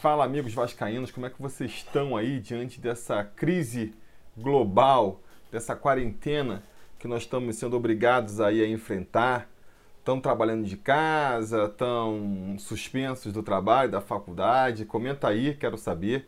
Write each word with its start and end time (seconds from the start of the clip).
Fala, 0.00 0.24
amigos 0.24 0.54
vascaínos, 0.54 1.10
como 1.10 1.26
é 1.26 1.28
que 1.28 1.42
vocês 1.42 1.72
estão 1.72 2.16
aí 2.16 2.40
diante 2.40 2.80
dessa 2.80 3.22
crise 3.22 3.92
global, 4.34 5.20
dessa 5.52 5.76
quarentena 5.76 6.62
que 6.98 7.06
nós 7.06 7.24
estamos 7.24 7.56
sendo 7.56 7.76
obrigados 7.76 8.40
aí 8.40 8.64
a 8.64 8.66
enfrentar? 8.66 9.46
Estão 9.98 10.18
trabalhando 10.18 10.64
de 10.64 10.78
casa, 10.78 11.66
estão 11.66 12.56
suspensos 12.58 13.30
do 13.30 13.42
trabalho, 13.42 13.90
da 13.90 14.00
faculdade? 14.00 14.86
Comenta 14.86 15.28
aí, 15.28 15.54
quero 15.54 15.76
saber. 15.76 16.26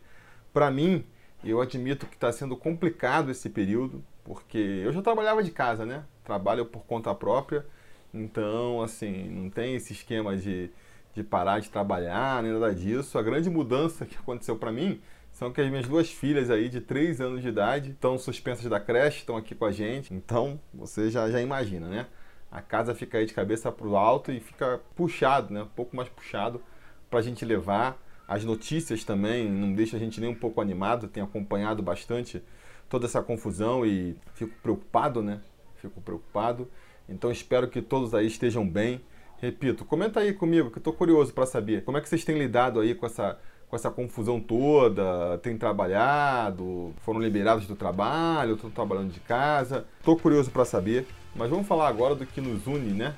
Para 0.53 0.69
mim, 0.69 1.03
eu 1.43 1.59
admito 1.59 2.05
que 2.05 2.13
está 2.13 2.31
sendo 2.31 2.55
complicado 2.55 3.31
esse 3.31 3.49
período, 3.49 4.03
porque 4.23 4.83
eu 4.85 4.93
já 4.93 5.01
trabalhava 5.01 5.41
de 5.41 5.49
casa, 5.49 5.83
né? 5.83 6.03
Trabalho 6.23 6.63
por 6.63 6.83
conta 6.85 7.15
própria, 7.15 7.65
então, 8.13 8.83
assim, 8.83 9.27
não 9.31 9.49
tem 9.49 9.73
esse 9.73 9.93
esquema 9.93 10.37
de 10.37 10.69
de 11.13 11.23
parar 11.23 11.59
de 11.59 11.69
trabalhar, 11.69 12.41
nem 12.41 12.51
nada 12.51 12.73
disso. 12.73 13.17
A 13.17 13.21
grande 13.21 13.49
mudança 13.49 14.05
que 14.05 14.17
aconteceu 14.17 14.55
para 14.55 14.71
mim 14.71 15.01
são 15.31 15.51
que 15.51 15.61
as 15.61 15.69
minhas 15.69 15.87
duas 15.87 16.11
filhas 16.11 16.49
aí 16.49 16.69
de 16.69 16.79
3 16.81 17.21
anos 17.21 17.41
de 17.41 17.49
idade 17.49 17.91
estão 17.91 18.17
suspensas 18.17 18.65
da 18.65 18.79
creche, 18.79 19.19
estão 19.19 19.37
aqui 19.37 19.55
com 19.55 19.65
a 19.65 19.71
gente. 19.71 20.13
Então, 20.13 20.59
você 20.73 21.09
já, 21.09 21.29
já 21.29 21.41
imagina, 21.41 21.87
né? 21.87 22.07
A 22.51 22.61
casa 22.61 22.93
fica 22.93 23.17
aí 23.17 23.25
de 23.25 23.33
cabeça 23.33 23.71
para 23.71 23.87
o 23.87 23.97
alto 23.97 24.31
e 24.31 24.39
fica 24.39 24.79
puxado, 24.95 25.51
né? 25.53 25.63
Um 25.63 25.67
pouco 25.67 25.95
mais 25.95 26.07
puxado 26.09 26.61
para 27.09 27.19
a 27.19 27.21
gente 27.21 27.43
levar. 27.43 27.99
As 28.27 28.45
notícias 28.45 29.03
também 29.03 29.49
não 29.49 29.73
deixam 29.73 29.97
a 29.97 29.99
gente 29.99 30.21
nem 30.21 30.29
um 30.29 30.35
pouco 30.35 30.61
animado. 30.61 31.07
Tenho 31.07 31.25
acompanhado 31.25 31.81
bastante 31.81 32.43
toda 32.87 33.05
essa 33.05 33.23
confusão 33.23 33.83
e 33.85 34.15
fico 34.35 34.53
preocupado, 34.61 35.21
né? 35.21 35.41
Fico 35.77 35.99
preocupado. 35.99 36.69
Então 37.09 37.31
espero 37.31 37.67
que 37.67 37.81
todos 37.81 38.13
aí 38.13 38.27
estejam 38.27 38.67
bem 38.67 39.01
Repito, 39.43 39.83
comenta 39.83 40.21
aí 40.21 40.31
comigo 40.31 40.71
que 40.71 40.77
eu 40.77 40.79
estou 40.79 40.93
curioso 40.93 41.33
para 41.33 41.45
saber 41.45 41.83
como 41.83 41.97
é 41.97 42.01
que 42.01 42.07
vocês 42.07 42.23
têm 42.23 42.37
lidado 42.37 42.79
aí 42.79 42.95
com 42.95 43.05
essa, 43.05 43.37
com 43.67 43.75
essa 43.75 43.91
confusão 43.91 44.39
toda, 44.39 45.37
têm 45.39 45.57
trabalhado, 45.57 46.93
foram 47.01 47.19
liberados 47.19 47.67
do 47.67 47.75
trabalho, 47.75 48.55
estão 48.55 48.69
trabalhando 48.69 49.11
de 49.11 49.19
casa. 49.19 49.85
Estou 49.99 50.17
curioso 50.17 50.49
para 50.49 50.63
saber, 50.63 51.05
mas 51.35 51.49
vamos 51.49 51.67
falar 51.67 51.89
agora 51.89 52.15
do 52.15 52.25
que 52.25 52.39
nos 52.39 52.67
une, 52.67 52.93
né? 52.93 53.13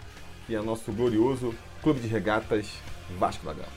Que 0.47 0.55
é 0.55 0.61
nosso 0.63 0.91
glorioso 0.91 1.53
Clube 1.83 1.99
de 1.99 2.07
Regatas 2.07 2.81
Vasco 3.19 3.45
da 3.45 3.53
Gama. 3.53 3.67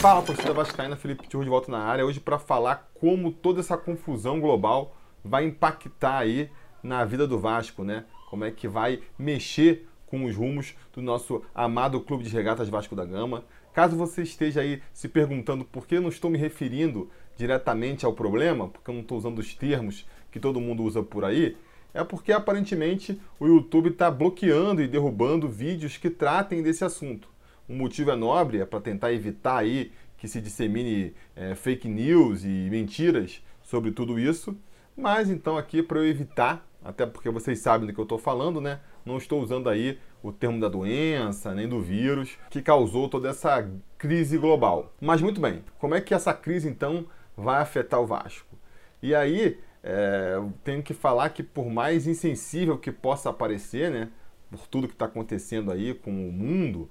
Fala, 0.00 0.22
torcida 0.22 0.54
vascaína, 0.54 0.96
Felipe 0.96 1.28
Tio 1.28 1.44
de 1.44 1.50
volta 1.50 1.70
na 1.70 1.80
área, 1.80 2.06
hoje 2.06 2.18
para 2.18 2.38
falar 2.38 2.90
como 2.94 3.30
toda 3.30 3.60
essa 3.60 3.76
confusão 3.76 4.40
global 4.40 4.94
vai 5.28 5.44
impactar 5.44 6.18
aí 6.18 6.50
na 6.82 7.04
vida 7.04 7.26
do 7.26 7.38
Vasco, 7.38 7.84
né? 7.84 8.04
Como 8.30 8.44
é 8.44 8.50
que 8.50 8.66
vai 8.66 9.00
mexer 9.18 9.88
com 10.08 10.24
os 10.24 10.34
rumos 10.34 10.74
do 10.92 11.02
nosso 11.02 11.42
amado 11.54 12.00
Clube 12.00 12.24
de 12.24 12.30
Regatas 12.30 12.68
Vasco 12.68 12.96
da 12.96 13.04
Gama. 13.04 13.44
Caso 13.72 13.96
você 13.96 14.22
esteja 14.22 14.62
aí 14.62 14.82
se 14.92 15.08
perguntando 15.08 15.64
por 15.64 15.86
que 15.86 15.96
eu 15.96 16.00
não 16.00 16.08
estou 16.08 16.30
me 16.30 16.38
referindo 16.38 17.10
diretamente 17.36 18.04
ao 18.04 18.12
problema, 18.12 18.68
porque 18.68 18.90
eu 18.90 18.94
não 18.94 19.02
estou 19.02 19.18
usando 19.18 19.38
os 19.38 19.54
termos 19.54 20.06
que 20.32 20.40
todo 20.40 20.60
mundo 20.60 20.82
usa 20.82 21.02
por 21.02 21.24
aí, 21.24 21.56
é 21.94 22.02
porque 22.02 22.32
aparentemente 22.32 23.20
o 23.38 23.46
YouTube 23.46 23.90
está 23.90 24.10
bloqueando 24.10 24.82
e 24.82 24.88
derrubando 24.88 25.48
vídeos 25.48 25.96
que 25.96 26.10
tratem 26.10 26.62
desse 26.62 26.84
assunto. 26.84 27.28
O 27.68 27.74
motivo 27.74 28.10
é 28.10 28.16
nobre, 28.16 28.60
é 28.60 28.66
para 28.66 28.80
tentar 28.80 29.12
evitar 29.12 29.58
aí 29.58 29.92
que 30.16 30.26
se 30.26 30.40
dissemine 30.40 31.14
é, 31.36 31.54
fake 31.54 31.86
news 31.88 32.44
e 32.44 32.68
mentiras 32.70 33.42
sobre 33.62 33.92
tudo 33.92 34.18
isso. 34.18 34.56
Mas 34.98 35.30
então 35.30 35.56
aqui 35.56 35.80
para 35.80 36.00
eu 36.00 36.06
evitar, 36.08 36.68
até 36.84 37.06
porque 37.06 37.30
vocês 37.30 37.60
sabem 37.60 37.86
do 37.86 37.94
que 37.94 38.00
eu 38.00 38.02
estou 38.02 38.18
falando, 38.18 38.60
né? 38.60 38.80
Não 39.06 39.16
estou 39.16 39.40
usando 39.40 39.68
aí 39.68 39.96
o 40.20 40.32
termo 40.32 40.58
da 40.58 40.68
doença, 40.68 41.54
nem 41.54 41.68
do 41.68 41.80
vírus, 41.80 42.36
que 42.50 42.60
causou 42.60 43.08
toda 43.08 43.28
essa 43.28 43.70
crise 43.96 44.36
global. 44.36 44.92
Mas 45.00 45.22
muito 45.22 45.40
bem, 45.40 45.62
como 45.78 45.94
é 45.94 46.00
que 46.00 46.12
essa 46.12 46.34
crise 46.34 46.68
então 46.68 47.06
vai 47.36 47.62
afetar 47.62 48.00
o 48.00 48.06
Vasco? 48.08 48.58
E 49.00 49.14
aí, 49.14 49.60
é, 49.84 50.32
eu 50.34 50.52
tenho 50.64 50.82
que 50.82 50.92
falar 50.92 51.28
que 51.28 51.44
por 51.44 51.70
mais 51.70 52.08
insensível 52.08 52.76
que 52.76 52.90
possa 52.90 53.32
parecer, 53.32 53.92
né? 53.92 54.08
Por 54.50 54.66
tudo 54.66 54.88
que 54.88 54.94
está 54.94 55.04
acontecendo 55.04 55.70
aí 55.70 55.94
com 55.94 56.10
o 56.10 56.32
mundo, 56.32 56.90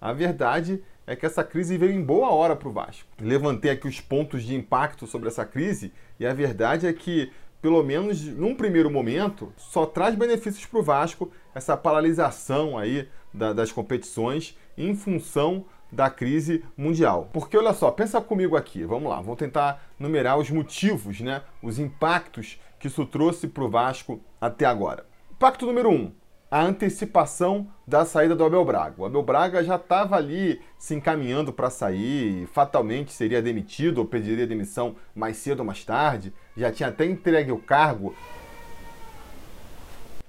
a 0.00 0.12
verdade 0.12 0.80
é 1.08 1.16
que 1.16 1.26
essa 1.26 1.42
crise 1.42 1.76
veio 1.76 1.90
em 1.90 2.04
boa 2.04 2.30
hora 2.30 2.54
para 2.54 2.68
o 2.68 2.72
Vasco. 2.72 3.08
Levantei 3.20 3.72
aqui 3.72 3.88
os 3.88 4.00
pontos 4.00 4.44
de 4.44 4.54
impacto 4.54 5.08
sobre 5.08 5.28
essa 5.28 5.44
crise 5.44 5.92
e 6.20 6.26
a 6.26 6.32
verdade 6.32 6.86
é 6.86 6.92
que 6.92 7.32
pelo 7.60 7.82
menos 7.82 8.22
num 8.22 8.54
primeiro 8.54 8.90
momento, 8.90 9.52
só 9.56 9.84
traz 9.84 10.14
benefícios 10.14 10.64
para 10.66 10.78
o 10.78 10.82
Vasco 10.82 11.30
essa 11.54 11.76
paralisação 11.76 12.78
aí 12.78 13.08
da, 13.32 13.52
das 13.52 13.72
competições 13.72 14.56
em 14.76 14.94
função 14.94 15.64
da 15.90 16.10
crise 16.10 16.64
mundial. 16.76 17.30
Porque 17.32 17.56
olha 17.56 17.72
só, 17.72 17.90
pensa 17.90 18.20
comigo 18.20 18.56
aqui, 18.56 18.84
vamos 18.84 19.10
lá, 19.10 19.20
vou 19.20 19.34
tentar 19.34 19.82
numerar 19.98 20.38
os 20.38 20.50
motivos, 20.50 21.20
né, 21.20 21.42
os 21.62 21.78
impactos 21.78 22.60
que 22.78 22.86
isso 22.86 23.04
trouxe 23.06 23.48
para 23.48 23.64
o 23.64 23.70
Vasco 23.70 24.20
até 24.40 24.64
agora. 24.64 25.04
Impacto 25.32 25.66
número 25.66 25.90
um, 25.90 26.12
a 26.50 26.62
antecipação 26.62 27.68
da 27.86 28.04
saída 28.04 28.34
do 28.34 28.44
Abel 28.44 28.64
Braga. 28.64 28.94
O 28.98 29.04
Abel 29.04 29.22
Braga 29.22 29.62
já 29.62 29.76
estava 29.76 30.16
ali 30.16 30.60
se 30.78 30.94
encaminhando 30.94 31.52
para 31.52 31.70
sair, 31.70 32.46
fatalmente 32.46 33.12
seria 33.12 33.42
demitido 33.42 33.98
ou 33.98 34.06
pediria 34.06 34.46
demissão 34.46 34.96
mais 35.14 35.36
cedo 35.36 35.60
ou 35.60 35.66
mais 35.66 35.84
tarde, 35.84 36.32
já 36.56 36.72
tinha 36.72 36.88
até 36.88 37.04
entregue 37.04 37.52
o 37.52 37.58
cargo. 37.58 38.14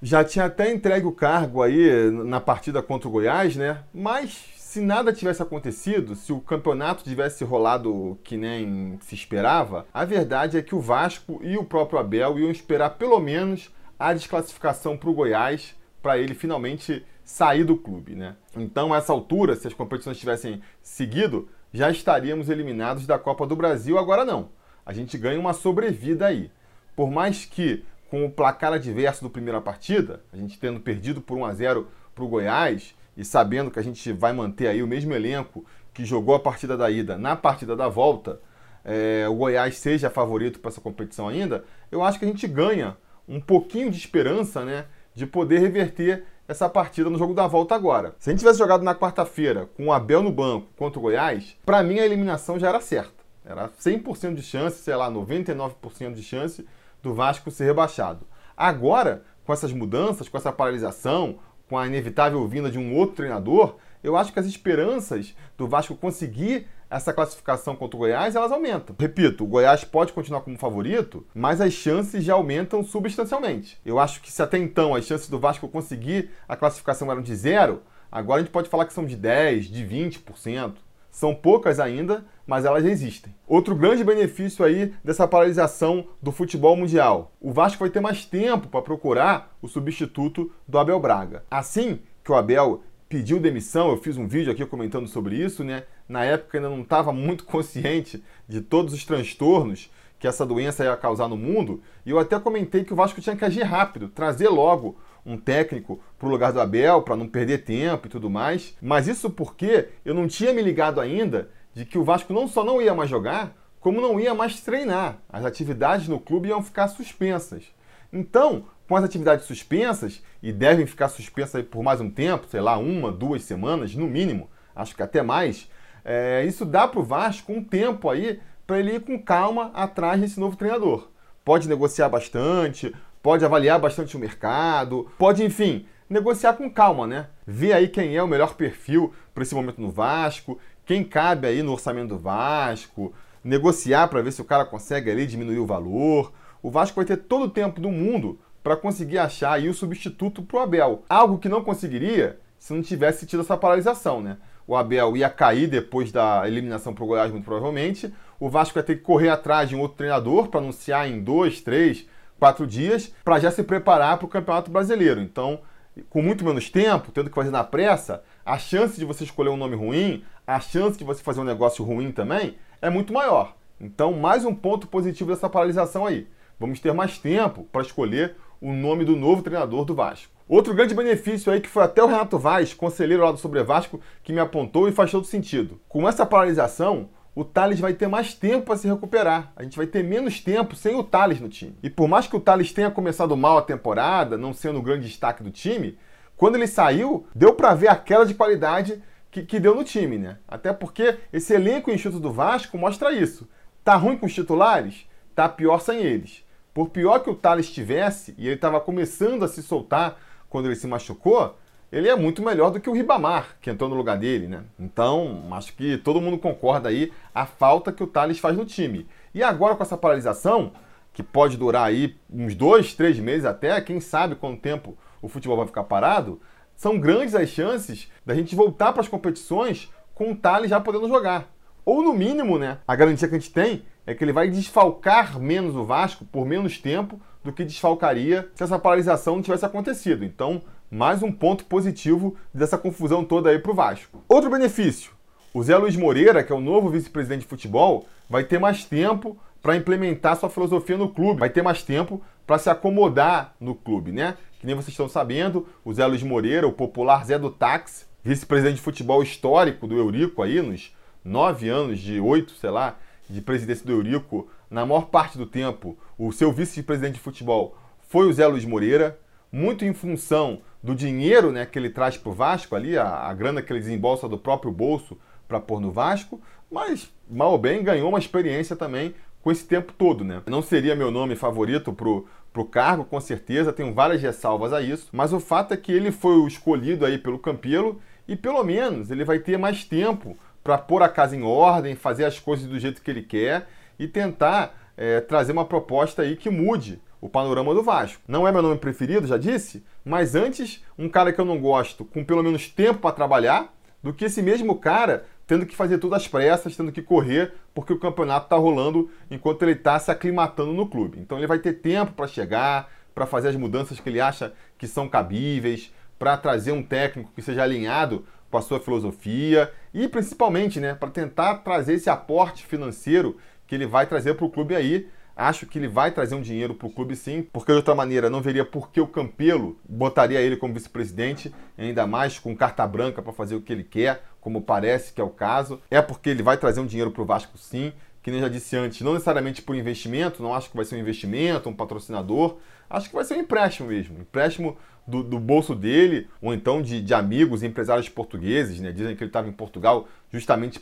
Já 0.02 0.24
tinha 0.24 0.46
até 0.46 0.72
entregue 0.72 1.06
o 1.06 1.12
cargo 1.12 1.62
aí 1.62 2.10
na 2.10 2.40
partida 2.40 2.82
contra 2.82 3.06
o 3.06 3.10
Goiás, 3.10 3.54
né? 3.56 3.84
Mas 3.92 4.50
se 4.56 4.80
nada 4.80 5.12
tivesse 5.12 5.42
acontecido, 5.42 6.14
se 6.14 6.32
o 6.32 6.40
campeonato 6.40 7.04
tivesse 7.04 7.44
rolado 7.44 8.18
que 8.22 8.36
nem 8.36 8.98
se 9.02 9.14
esperava, 9.14 9.86
a 9.92 10.04
verdade 10.04 10.56
é 10.56 10.62
que 10.62 10.74
o 10.74 10.80
Vasco 10.80 11.40
e 11.42 11.58
o 11.58 11.64
próprio 11.64 11.98
Abel 11.98 12.38
iam 12.38 12.50
esperar 12.50 12.90
pelo 12.90 13.18
menos 13.20 13.70
a 13.98 14.14
desclassificação 14.14 14.96
para 14.96 15.10
o 15.10 15.12
Goiás 15.12 15.74
para 16.02 16.18
ele 16.18 16.34
finalmente 16.34 17.04
sair 17.24 17.64
do 17.64 17.76
clube, 17.76 18.14
né? 18.14 18.36
Então, 18.56 18.92
a 18.92 18.96
essa 18.96 19.12
altura, 19.12 19.54
se 19.54 19.68
as 19.68 19.74
competições 19.74 20.18
tivessem 20.18 20.60
seguido, 20.82 21.48
já 21.72 21.90
estaríamos 21.90 22.48
eliminados 22.48 23.06
da 23.06 23.18
Copa 23.18 23.46
do 23.46 23.54
Brasil. 23.54 23.98
Agora 23.98 24.24
não. 24.24 24.48
A 24.84 24.92
gente 24.92 25.16
ganha 25.16 25.38
uma 25.38 25.52
sobrevida 25.52 26.26
aí. 26.26 26.50
Por 26.96 27.10
mais 27.10 27.44
que 27.44 27.84
com 28.10 28.24
o 28.24 28.30
placar 28.30 28.72
adverso 28.72 29.22
do 29.22 29.30
primeira 29.30 29.60
partida, 29.60 30.20
a 30.32 30.36
gente 30.36 30.58
tendo 30.58 30.80
perdido 30.80 31.20
por 31.20 31.38
1 31.38 31.44
a 31.44 31.54
0 31.54 31.88
para 32.12 32.24
o 32.24 32.28
Goiás 32.28 32.94
e 33.16 33.24
sabendo 33.24 33.70
que 33.70 33.78
a 33.78 33.82
gente 33.82 34.12
vai 34.12 34.32
manter 34.32 34.66
aí 34.66 34.82
o 34.82 34.86
mesmo 34.86 35.14
elenco 35.14 35.64
que 35.94 36.04
jogou 36.04 36.34
a 36.34 36.40
partida 36.40 36.76
da 36.76 36.90
ida 36.90 37.16
na 37.16 37.36
partida 37.36 37.76
da 37.76 37.88
volta, 37.88 38.40
é, 38.84 39.26
o 39.28 39.34
Goiás 39.34 39.78
seja 39.78 40.10
favorito 40.10 40.58
para 40.58 40.70
essa 40.70 40.80
competição 40.80 41.28
ainda, 41.28 41.64
eu 41.90 42.02
acho 42.02 42.18
que 42.18 42.24
a 42.24 42.28
gente 42.28 42.48
ganha 42.48 42.96
um 43.28 43.40
pouquinho 43.40 43.90
de 43.90 43.98
esperança, 43.98 44.64
né? 44.64 44.86
De 45.20 45.26
poder 45.26 45.58
reverter 45.58 46.24
essa 46.48 46.66
partida 46.66 47.10
no 47.10 47.18
jogo 47.18 47.34
da 47.34 47.46
volta 47.46 47.74
agora. 47.74 48.14
Se 48.18 48.30
a 48.30 48.32
gente 48.32 48.40
tivesse 48.40 48.58
jogado 48.58 48.82
na 48.82 48.94
quarta-feira 48.94 49.68
com 49.76 49.86
o 49.86 49.92
Abel 49.92 50.22
no 50.22 50.32
banco 50.32 50.68
contra 50.78 50.98
o 50.98 51.02
Goiás, 51.02 51.56
para 51.64 51.82
mim 51.82 51.98
a 51.98 52.06
eliminação 52.06 52.58
já 52.58 52.70
era 52.70 52.80
certa. 52.80 53.20
Era 53.44 53.68
100% 53.68 54.34
de 54.34 54.42
chance, 54.42 54.78
sei 54.78 54.96
lá, 54.96 55.10
99% 55.10 56.14
de 56.14 56.22
chance 56.22 56.66
do 57.02 57.12
Vasco 57.12 57.50
ser 57.50 57.64
rebaixado. 57.64 58.26
Agora, 58.56 59.22
com 59.44 59.52
essas 59.52 59.72
mudanças, 59.72 60.26
com 60.26 60.38
essa 60.38 60.50
paralisação, 60.50 61.38
com 61.68 61.76
a 61.76 61.86
inevitável 61.86 62.46
vinda 62.48 62.70
de 62.70 62.78
um 62.78 62.96
outro 62.96 63.16
treinador, 63.16 63.76
eu 64.02 64.16
acho 64.16 64.32
que 64.32 64.40
as 64.40 64.46
esperanças 64.46 65.36
do 65.58 65.68
Vasco 65.68 65.94
conseguir 65.94 66.66
essa 66.90 67.12
classificação 67.12 67.76
contra 67.76 67.96
o 67.96 68.00
Goiás, 68.00 68.34
elas 68.34 68.50
aumentam. 68.50 68.96
Repito, 68.98 69.44
o 69.44 69.46
Goiás 69.46 69.84
pode 69.84 70.12
continuar 70.12 70.40
como 70.40 70.58
favorito, 70.58 71.24
mas 71.32 71.60
as 71.60 71.72
chances 71.72 72.24
já 72.24 72.34
aumentam 72.34 72.82
substancialmente. 72.82 73.78
Eu 73.86 73.98
acho 74.00 74.20
que 74.20 74.32
se 74.32 74.42
até 74.42 74.58
então 74.58 74.94
as 74.94 75.04
chances 75.04 75.28
do 75.28 75.38
Vasco 75.38 75.68
conseguir 75.68 76.30
a 76.48 76.56
classificação 76.56 77.10
eram 77.10 77.22
de 77.22 77.34
zero, 77.34 77.82
agora 78.10 78.40
a 78.40 78.44
gente 78.44 78.52
pode 78.52 78.68
falar 78.68 78.84
que 78.86 78.92
são 78.92 79.06
de 79.06 79.16
10, 79.16 79.66
de 79.66 79.84
20%. 79.84 80.74
São 81.10 81.34
poucas 81.34 81.80
ainda, 81.80 82.24
mas 82.46 82.64
elas 82.64 82.84
existem. 82.84 83.34
Outro 83.46 83.74
grande 83.74 84.04
benefício 84.04 84.64
aí 84.64 84.94
dessa 85.02 85.26
paralisação 85.26 86.06
do 86.22 86.30
futebol 86.30 86.76
mundial. 86.76 87.32
O 87.40 87.52
Vasco 87.52 87.80
vai 87.80 87.90
ter 87.90 88.00
mais 88.00 88.24
tempo 88.24 88.68
para 88.68 88.82
procurar 88.82 89.56
o 89.60 89.66
substituto 89.66 90.52
do 90.68 90.78
Abel 90.78 91.00
Braga. 91.00 91.44
Assim 91.50 92.00
que 92.22 92.30
o 92.30 92.36
Abel 92.36 92.82
pediu 93.08 93.40
demissão, 93.40 93.90
eu 93.90 93.96
fiz 93.96 94.16
um 94.16 94.28
vídeo 94.28 94.52
aqui 94.52 94.64
comentando 94.64 95.08
sobre 95.08 95.34
isso, 95.34 95.64
né? 95.64 95.82
Na 96.10 96.24
época 96.24 96.58
ainda 96.58 96.68
não 96.68 96.80
estava 96.80 97.12
muito 97.12 97.44
consciente 97.44 98.20
de 98.48 98.60
todos 98.60 98.92
os 98.92 99.04
transtornos 99.04 99.88
que 100.18 100.26
essa 100.26 100.44
doença 100.44 100.82
ia 100.82 100.96
causar 100.96 101.28
no 101.28 101.36
mundo, 101.36 101.84
e 102.04 102.10
eu 102.10 102.18
até 102.18 102.36
comentei 102.40 102.82
que 102.82 102.92
o 102.92 102.96
Vasco 102.96 103.20
tinha 103.20 103.36
que 103.36 103.44
agir 103.44 103.62
rápido, 103.62 104.08
trazer 104.08 104.48
logo 104.48 104.98
um 105.24 105.36
técnico 105.38 106.00
para 106.18 106.26
o 106.26 106.30
lugar 106.30 106.52
do 106.52 106.60
Abel, 106.60 107.02
para 107.02 107.14
não 107.14 107.28
perder 107.28 107.58
tempo 107.58 108.08
e 108.08 108.10
tudo 108.10 108.28
mais. 108.28 108.76
Mas 108.82 109.06
isso 109.06 109.30
porque 109.30 109.86
eu 110.04 110.12
não 110.12 110.26
tinha 110.26 110.52
me 110.52 110.60
ligado 110.60 111.00
ainda 111.00 111.48
de 111.72 111.84
que 111.84 111.96
o 111.96 112.02
Vasco 112.02 112.32
não 112.32 112.48
só 112.48 112.64
não 112.64 112.82
ia 112.82 112.92
mais 112.92 113.08
jogar, 113.08 113.56
como 113.78 114.00
não 114.00 114.18
ia 114.18 114.34
mais 114.34 114.60
treinar. 114.62 115.18
As 115.28 115.44
atividades 115.44 116.08
no 116.08 116.18
clube 116.18 116.48
iam 116.48 116.60
ficar 116.60 116.88
suspensas. 116.88 117.66
Então, 118.12 118.64
com 118.88 118.96
as 118.96 119.04
atividades 119.04 119.46
suspensas, 119.46 120.20
e 120.42 120.50
devem 120.50 120.86
ficar 120.86 121.08
suspensas 121.08 121.64
por 121.64 121.84
mais 121.84 122.00
um 122.00 122.10
tempo, 122.10 122.48
sei 122.50 122.60
lá, 122.60 122.76
uma, 122.78 123.12
duas 123.12 123.44
semanas, 123.44 123.94
no 123.94 124.08
mínimo, 124.08 124.50
acho 124.74 124.96
que 124.96 125.04
até 125.04 125.22
mais, 125.22 125.68
é, 126.04 126.44
isso 126.44 126.64
dá 126.64 126.86
para 126.86 127.00
o 127.00 127.04
Vasco 127.04 127.52
um 127.52 127.62
tempo 127.62 128.08
aí 128.08 128.40
para 128.66 128.78
ele 128.78 128.96
ir 128.96 129.00
com 129.00 129.20
calma 129.20 129.70
atrás 129.74 130.20
desse 130.20 130.38
novo 130.38 130.56
treinador. 130.56 131.08
Pode 131.44 131.68
negociar 131.68 132.08
bastante, 132.08 132.94
pode 133.22 133.44
avaliar 133.44 133.78
bastante 133.78 134.16
o 134.16 134.20
mercado, 134.20 135.10
pode, 135.18 135.44
enfim, 135.44 135.86
negociar 136.08 136.54
com 136.54 136.70
calma, 136.70 137.06
né? 137.06 137.26
Ver 137.46 137.72
aí 137.72 137.88
quem 137.88 138.16
é 138.16 138.22
o 138.22 138.28
melhor 138.28 138.54
perfil 138.54 139.14
para 139.34 139.42
esse 139.42 139.54
momento 139.54 139.80
no 139.80 139.90
Vasco, 139.90 140.58
quem 140.84 141.04
cabe 141.04 141.46
aí 141.46 141.62
no 141.62 141.72
orçamento 141.72 142.10
do 142.10 142.18
Vasco, 142.18 143.12
negociar 143.42 144.08
para 144.08 144.22
ver 144.22 144.32
se 144.32 144.40
o 144.40 144.44
cara 144.44 144.64
consegue 144.64 145.10
ali 145.10 145.26
diminuir 145.26 145.58
o 145.58 145.66
valor. 145.66 146.32
O 146.62 146.70
Vasco 146.70 146.96
vai 146.96 147.04
ter 147.04 147.16
todo 147.16 147.44
o 147.44 147.50
tempo 147.50 147.80
do 147.80 147.90
mundo 147.90 148.38
para 148.62 148.76
conseguir 148.76 149.18
achar 149.18 149.52
aí 149.52 149.68
o 149.68 149.74
substituto 149.74 150.42
para 150.42 150.58
o 150.58 150.60
Abel. 150.60 151.04
Algo 151.08 151.38
que 151.38 151.48
não 151.48 151.64
conseguiria 151.64 152.38
se 152.58 152.72
não 152.74 152.82
tivesse 152.82 153.24
tido 153.26 153.40
essa 153.40 153.56
paralisação, 153.56 154.20
né? 154.20 154.36
O 154.70 154.76
Abel 154.76 155.16
ia 155.16 155.28
cair 155.28 155.66
depois 155.66 156.12
da 156.12 156.46
eliminação 156.46 156.94
para 156.94 157.02
o 157.02 157.06
Goiás, 157.08 157.32
muito 157.32 157.44
provavelmente. 157.44 158.14
O 158.38 158.48
Vasco 158.48 158.78
ia 158.78 158.84
ter 158.84 158.94
que 158.94 159.02
correr 159.02 159.28
atrás 159.28 159.68
de 159.68 159.74
um 159.74 159.80
outro 159.80 159.96
treinador 159.96 160.46
para 160.46 160.60
anunciar 160.60 161.10
em 161.10 161.20
dois, 161.20 161.60
três, 161.60 162.06
quatro 162.38 162.64
dias, 162.68 163.12
para 163.24 163.40
já 163.40 163.50
se 163.50 163.64
preparar 163.64 164.16
para 164.16 164.26
o 164.26 164.28
Campeonato 164.28 164.70
Brasileiro. 164.70 165.20
Então, 165.20 165.62
com 166.08 166.22
muito 166.22 166.44
menos 166.44 166.70
tempo, 166.70 167.10
tendo 167.10 167.28
que 167.28 167.34
fazer 167.34 167.50
na 167.50 167.64
pressa, 167.64 168.22
a 168.46 168.58
chance 168.58 168.96
de 168.96 169.04
você 169.04 169.24
escolher 169.24 169.50
um 169.50 169.56
nome 169.56 169.74
ruim, 169.74 170.22
a 170.46 170.60
chance 170.60 170.96
de 170.96 171.02
você 171.02 171.20
fazer 171.20 171.40
um 171.40 171.44
negócio 171.44 171.84
ruim 171.84 172.12
também, 172.12 172.54
é 172.80 172.88
muito 172.88 173.12
maior. 173.12 173.56
Então, 173.80 174.12
mais 174.12 174.44
um 174.44 174.54
ponto 174.54 174.86
positivo 174.86 175.30
dessa 175.30 175.50
paralisação 175.50 176.06
aí. 176.06 176.28
Vamos 176.60 176.78
ter 176.78 176.94
mais 176.94 177.18
tempo 177.18 177.66
para 177.72 177.82
escolher 177.82 178.36
o 178.60 178.72
nome 178.72 179.04
do 179.04 179.16
novo 179.16 179.42
treinador 179.42 179.84
do 179.84 179.96
Vasco. 179.96 180.39
Outro 180.50 180.74
grande 180.74 180.96
benefício 180.96 181.52
aí 181.52 181.60
que 181.60 181.68
foi 181.68 181.84
até 181.84 182.02
o 182.02 182.08
Renato 182.08 182.36
Vaz, 182.36 182.74
conselheiro 182.74 183.22
lá 183.22 183.30
do 183.30 183.38
Sobre 183.38 183.62
Vasco, 183.62 184.00
que 184.20 184.32
me 184.32 184.40
apontou 184.40 184.88
e 184.88 184.92
faz 184.92 185.08
todo 185.08 185.24
sentido. 185.24 185.80
Com 185.88 186.08
essa 186.08 186.26
paralisação, 186.26 187.08
o 187.36 187.44
Thales 187.44 187.78
vai 187.78 187.92
ter 187.92 188.08
mais 188.08 188.34
tempo 188.34 188.66
para 188.66 188.76
se 188.76 188.88
recuperar. 188.88 189.52
A 189.54 189.62
gente 189.62 189.76
vai 189.76 189.86
ter 189.86 190.02
menos 190.02 190.40
tempo 190.40 190.74
sem 190.74 190.96
o 190.96 191.04
Thales 191.04 191.40
no 191.40 191.48
time. 191.48 191.78
E 191.84 191.88
por 191.88 192.08
mais 192.08 192.26
que 192.26 192.34
o 192.34 192.40
Thales 192.40 192.72
tenha 192.72 192.90
começado 192.90 193.36
mal 193.36 193.58
a 193.58 193.62
temporada, 193.62 194.36
não 194.36 194.52
sendo 194.52 194.80
o 194.80 194.82
grande 194.82 195.06
destaque 195.06 195.40
do 195.40 195.52
time, 195.52 195.96
quando 196.36 196.56
ele 196.56 196.66
saiu, 196.66 197.28
deu 197.32 197.54
para 197.54 197.72
ver 197.72 197.86
a 197.86 197.94
queda 197.94 198.26
de 198.26 198.34
qualidade 198.34 199.00
que, 199.30 199.44
que, 199.44 199.60
deu 199.60 199.76
no 199.76 199.84
time, 199.84 200.18
né? 200.18 200.38
Até 200.48 200.72
porque 200.72 201.16
esse 201.32 201.54
elenco 201.54 201.92
enxuto 201.92 202.18
do 202.18 202.32
Vasco 202.32 202.76
mostra 202.76 203.12
isso. 203.12 203.48
Tá 203.84 203.94
ruim 203.94 204.18
com 204.18 204.26
os 204.26 204.34
titulares? 204.34 205.06
Tá 205.32 205.48
pior 205.48 205.78
sem 205.78 206.00
eles. 206.00 206.44
Por 206.74 206.88
pior 206.88 207.20
que 207.20 207.30
o 207.30 207.36
Thales 207.36 207.66
estivesse, 207.66 208.34
e 208.36 208.46
ele 208.46 208.56
estava 208.56 208.80
começando 208.80 209.44
a 209.44 209.48
se 209.48 209.62
soltar 209.62 210.18
quando 210.50 210.66
ele 210.66 210.76
se 210.76 210.86
machucou, 210.86 211.56
ele 211.90 212.08
é 212.08 212.14
muito 212.14 212.42
melhor 212.42 212.70
do 212.70 212.80
que 212.80 212.90
o 212.90 212.92
Ribamar, 212.92 213.56
que 213.60 213.70
entrou 213.70 213.88
no 213.88 213.96
lugar 213.96 214.18
dele, 214.18 214.46
né? 214.46 214.64
Então, 214.78 215.48
acho 215.52 215.74
que 215.74 215.96
todo 215.96 216.20
mundo 216.20 216.38
concorda 216.38 216.88
aí 216.88 217.12
a 217.34 217.46
falta 217.46 217.90
que 217.90 218.02
o 218.02 218.06
Thales 218.06 218.38
faz 218.38 218.56
no 218.56 218.64
time. 218.64 219.08
E 219.34 219.42
agora 219.42 219.74
com 219.74 219.82
essa 219.82 219.96
paralisação, 219.96 220.72
que 221.12 221.22
pode 221.22 221.56
durar 221.56 221.86
aí 221.86 222.16
uns 222.28 222.54
dois, 222.54 222.94
três 222.94 223.18
meses 223.18 223.44
até, 223.44 223.80
quem 223.80 224.00
sabe 224.00 224.34
quanto 224.34 224.60
tempo 224.60 224.96
o 225.22 225.28
futebol 225.28 225.56
vai 225.56 225.66
ficar 225.66 225.84
parado, 225.84 226.40
são 226.76 226.98
grandes 226.98 227.34
as 227.34 227.48
chances 227.48 228.10
da 228.24 228.34
gente 228.34 228.54
voltar 228.54 228.92
para 228.92 229.02
as 229.02 229.08
competições 229.08 229.90
com 230.14 230.32
o 230.32 230.36
Thales 230.36 230.70
já 230.70 230.80
podendo 230.80 231.08
jogar. 231.08 231.48
Ou 231.84 232.02
no 232.02 232.12
mínimo, 232.12 232.58
né? 232.58 232.78
A 232.86 232.94
garantia 232.94 233.28
que 233.28 233.34
a 233.34 233.38
gente 233.38 233.52
tem 233.52 233.84
é 234.06 234.14
que 234.14 234.22
ele 234.22 234.32
vai 234.32 234.48
desfalcar 234.48 235.38
menos 235.38 235.74
o 235.74 235.84
Vasco 235.84 236.24
por 236.24 236.46
menos 236.46 236.78
tempo 236.78 237.20
do 237.42 237.52
que 237.52 237.64
desfalcaria 237.64 238.48
se 238.54 238.62
essa 238.62 238.78
paralisação 238.78 239.36
não 239.36 239.42
tivesse 239.42 239.64
acontecido. 239.64 240.24
Então, 240.24 240.62
mais 240.90 241.22
um 241.22 241.30
ponto 241.30 241.64
positivo 241.64 242.36
dessa 242.52 242.76
confusão 242.76 243.24
toda 243.24 243.50
aí 243.50 243.58
para 243.58 243.70
o 243.70 243.74
Vasco. 243.74 244.22
Outro 244.28 244.50
benefício: 244.50 245.12
o 245.54 245.62
Zé 245.62 245.76
Luiz 245.76 245.96
Moreira, 245.96 246.42
que 246.42 246.52
é 246.52 246.56
o 246.56 246.60
novo 246.60 246.90
vice-presidente 246.90 247.42
de 247.42 247.46
futebol, 247.46 248.06
vai 248.28 248.44
ter 248.44 248.58
mais 248.58 248.84
tempo 248.84 249.38
para 249.62 249.76
implementar 249.76 250.36
sua 250.36 250.48
filosofia 250.48 250.96
no 250.96 251.08
clube, 251.08 251.40
vai 251.40 251.50
ter 251.50 251.62
mais 251.62 251.82
tempo 251.82 252.22
para 252.46 252.58
se 252.58 252.70
acomodar 252.70 253.54
no 253.60 253.74
clube, 253.74 254.10
né? 254.10 254.36
Que 254.58 254.66
nem 254.66 254.74
vocês 254.74 254.88
estão 254.88 255.08
sabendo, 255.08 255.66
o 255.84 255.92
Zé 255.92 256.06
Luiz 256.06 256.22
Moreira, 256.22 256.66
o 256.66 256.72
popular 256.72 257.24
Zé 257.24 257.38
do 257.38 257.50
Táxi, 257.50 258.06
vice-presidente 258.22 258.76
de 258.76 258.82
futebol 258.82 259.22
histórico 259.22 259.86
do 259.86 259.96
Eurico 259.96 260.42
aí, 260.42 260.60
nos 260.60 260.94
nove 261.24 261.68
anos 261.68 261.98
de 261.98 262.18
oito, 262.20 262.52
sei 262.52 262.70
lá, 262.70 262.96
de 263.28 263.40
presidência 263.40 263.86
do 263.86 263.92
Eurico, 263.92 264.48
na 264.70 264.86
maior 264.86 265.06
parte 265.06 265.36
do 265.36 265.46
tempo, 265.46 265.98
o 266.16 266.32
seu 266.32 266.52
vice-presidente 266.52 267.14
de 267.14 267.20
futebol 267.20 267.76
foi 268.08 268.26
o 268.26 268.32
Zé 268.32 268.46
Luiz 268.46 268.64
Moreira, 268.64 269.18
muito 269.50 269.84
em 269.84 269.92
função 269.92 270.60
do 270.82 270.94
dinheiro 270.94 271.50
né, 271.50 271.66
que 271.66 271.78
ele 271.78 271.90
traz 271.90 272.16
para 272.16 272.30
o 272.30 272.34
Vasco 272.34 272.74
ali, 272.76 272.96
a, 272.96 273.06
a, 273.06 273.34
grana 273.34 273.60
que 273.60 273.72
ele 273.72 273.80
desembolsa 273.80 274.28
do 274.28 274.38
próprio 274.38 274.72
bolso 274.72 275.18
para 275.48 275.60
pôr 275.60 275.80
no 275.80 275.90
Vasco, 275.90 276.40
mas 276.70 277.12
mal 277.28 277.52
ou 277.52 277.58
bem 277.58 277.82
ganhou 277.82 278.08
uma 278.08 278.18
experiência 278.18 278.76
também 278.76 279.14
com 279.42 279.50
esse 279.50 279.64
tempo 279.64 279.92
todo, 279.92 280.22
né? 280.22 280.40
Não 280.46 280.62
seria 280.62 280.94
meu 280.94 281.10
nome 281.10 281.34
favorito 281.34 281.92
pro, 281.92 282.26
pro 282.52 282.64
cargo, 282.64 283.04
com 283.04 283.20
certeza, 283.20 283.72
tenho 283.72 283.92
várias 283.92 284.22
ressalvas 284.22 284.72
a 284.72 284.80
isso, 284.80 285.08
mas 285.12 285.32
o 285.32 285.40
fato 285.40 285.74
é 285.74 285.76
que 285.76 285.90
ele 285.90 286.12
foi 286.12 286.36
o 286.36 286.46
escolhido 286.46 287.04
aí 287.04 287.18
pelo 287.18 287.38
Campelo 287.38 288.00
e 288.28 288.36
pelo 288.36 288.62
menos 288.62 289.10
ele 289.10 289.24
vai 289.24 289.38
ter 289.38 289.58
mais 289.58 289.84
tempo 289.84 290.36
para 290.62 290.78
pôr 290.78 291.02
a 291.02 291.08
casa 291.08 291.34
em 291.34 291.42
ordem, 291.42 291.96
fazer 291.96 292.24
as 292.24 292.38
coisas 292.38 292.66
do 292.66 292.78
jeito 292.78 293.02
que 293.02 293.10
ele 293.10 293.22
quer 293.22 293.66
e 294.00 294.08
tentar 294.08 294.74
é, 294.96 295.20
trazer 295.20 295.52
uma 295.52 295.66
proposta 295.66 296.22
aí 296.22 296.34
que 296.34 296.48
mude 296.48 297.00
o 297.20 297.28
panorama 297.28 297.74
do 297.74 297.82
Vasco. 297.82 298.22
Não 298.26 298.48
é 298.48 298.50
meu 298.50 298.62
nome 298.62 298.78
preferido, 298.78 299.26
já 299.26 299.36
disse, 299.36 299.84
mas 300.02 300.34
antes 300.34 300.82
um 300.98 301.06
cara 301.06 301.32
que 301.32 301.40
eu 301.40 301.44
não 301.44 301.60
gosto 301.60 302.02
com 302.02 302.24
pelo 302.24 302.42
menos 302.42 302.66
tempo 302.66 303.00
para 303.00 303.14
trabalhar 303.14 303.72
do 304.02 304.14
que 304.14 304.24
esse 304.24 304.40
mesmo 304.40 304.74
cara 304.76 305.26
tendo 305.46 305.66
que 305.66 305.76
fazer 305.76 305.98
tudo 305.98 306.14
às 306.14 306.26
pressas, 306.26 306.76
tendo 306.76 306.92
que 306.92 307.02
correr 307.02 307.52
porque 307.74 307.92
o 307.92 307.98
campeonato 307.98 308.46
está 308.46 308.56
rolando 308.56 309.10
enquanto 309.30 309.62
ele 309.62 309.72
está 309.72 309.98
se 309.98 310.10
aclimatando 310.10 310.72
no 310.72 310.88
clube. 310.88 311.18
Então 311.20 311.36
ele 311.36 311.46
vai 311.46 311.58
ter 311.58 311.74
tempo 311.74 312.12
para 312.12 312.26
chegar, 312.26 312.90
para 313.14 313.26
fazer 313.26 313.48
as 313.48 313.56
mudanças 313.56 314.00
que 314.00 314.08
ele 314.08 314.20
acha 314.20 314.54
que 314.78 314.86
são 314.86 315.08
cabíveis, 315.08 315.92
para 316.18 316.36
trazer 316.36 316.72
um 316.72 316.82
técnico 316.82 317.32
que 317.34 317.42
seja 317.42 317.62
alinhado 317.62 318.24
com 318.50 318.58
a 318.58 318.62
sua 318.62 318.80
filosofia 318.80 319.72
e 319.94 320.08
principalmente, 320.08 320.80
né, 320.80 320.94
para 320.94 321.10
tentar 321.10 321.56
trazer 321.58 321.94
esse 321.94 322.10
aporte 322.10 322.66
financeiro 322.66 323.36
que 323.70 323.76
ele 323.76 323.86
vai 323.86 324.04
trazer 324.04 324.34
para 324.34 324.44
o 324.44 324.50
clube 324.50 324.74
aí. 324.74 325.06
Acho 325.36 325.64
que 325.64 325.78
ele 325.78 325.86
vai 325.86 326.10
trazer 326.10 326.34
um 326.34 326.42
dinheiro 326.42 326.74
para 326.74 326.88
o 326.88 326.90
clube 326.90 327.14
sim, 327.14 327.40
porque 327.52 327.70
de 327.70 327.76
outra 327.76 327.94
maneira 327.94 328.28
não 328.28 328.42
veria 328.42 328.64
por 328.64 328.90
que 328.90 329.00
o 329.00 329.06
Campelo 329.06 329.78
botaria 329.88 330.40
ele 330.40 330.56
como 330.56 330.74
vice-presidente, 330.74 331.54
ainda 331.78 332.04
mais 332.04 332.36
com 332.36 332.54
carta 332.54 332.84
branca 332.84 333.22
para 333.22 333.32
fazer 333.32 333.54
o 333.54 333.62
que 333.62 333.72
ele 333.72 333.84
quer, 333.84 334.24
como 334.40 334.60
parece 334.60 335.12
que 335.12 335.20
é 335.20 335.24
o 335.24 335.30
caso. 335.30 335.80
É 335.88 336.02
porque 336.02 336.28
ele 336.30 336.42
vai 336.42 336.56
trazer 336.56 336.80
um 336.80 336.86
dinheiro 336.86 337.12
para 337.12 337.22
o 337.22 337.24
Vasco 337.24 337.56
sim, 337.56 337.92
que 338.20 338.30
nem 338.32 338.40
já 338.40 338.48
disse 338.48 338.76
antes, 338.76 339.02
não 339.02 339.12
necessariamente 339.12 339.62
por 339.62 339.76
investimento, 339.76 340.42
não 340.42 340.52
acho 340.52 340.68
que 340.68 340.76
vai 340.76 340.84
ser 340.84 340.96
um 340.96 340.98
investimento, 340.98 341.68
um 341.68 341.72
patrocinador, 341.72 342.58
acho 342.90 343.08
que 343.08 343.14
vai 343.14 343.24
ser 343.24 343.34
um 343.34 343.40
empréstimo 343.40 343.88
mesmo. 343.88 344.18
Empréstimo 344.18 344.76
do, 345.06 345.22
do 345.22 345.38
bolso 345.38 345.74
dele, 345.74 346.28
ou 346.42 346.52
então 346.52 346.82
de, 346.82 347.00
de 347.00 347.14
amigos, 347.14 347.62
empresários 347.62 348.08
portugueses, 348.08 348.80
né? 348.80 348.92
Dizem 348.92 349.16
que 349.16 349.22
ele 349.22 349.30
estava 349.30 349.48
em 349.48 349.52
Portugal 349.52 350.08
justamente 350.30 350.78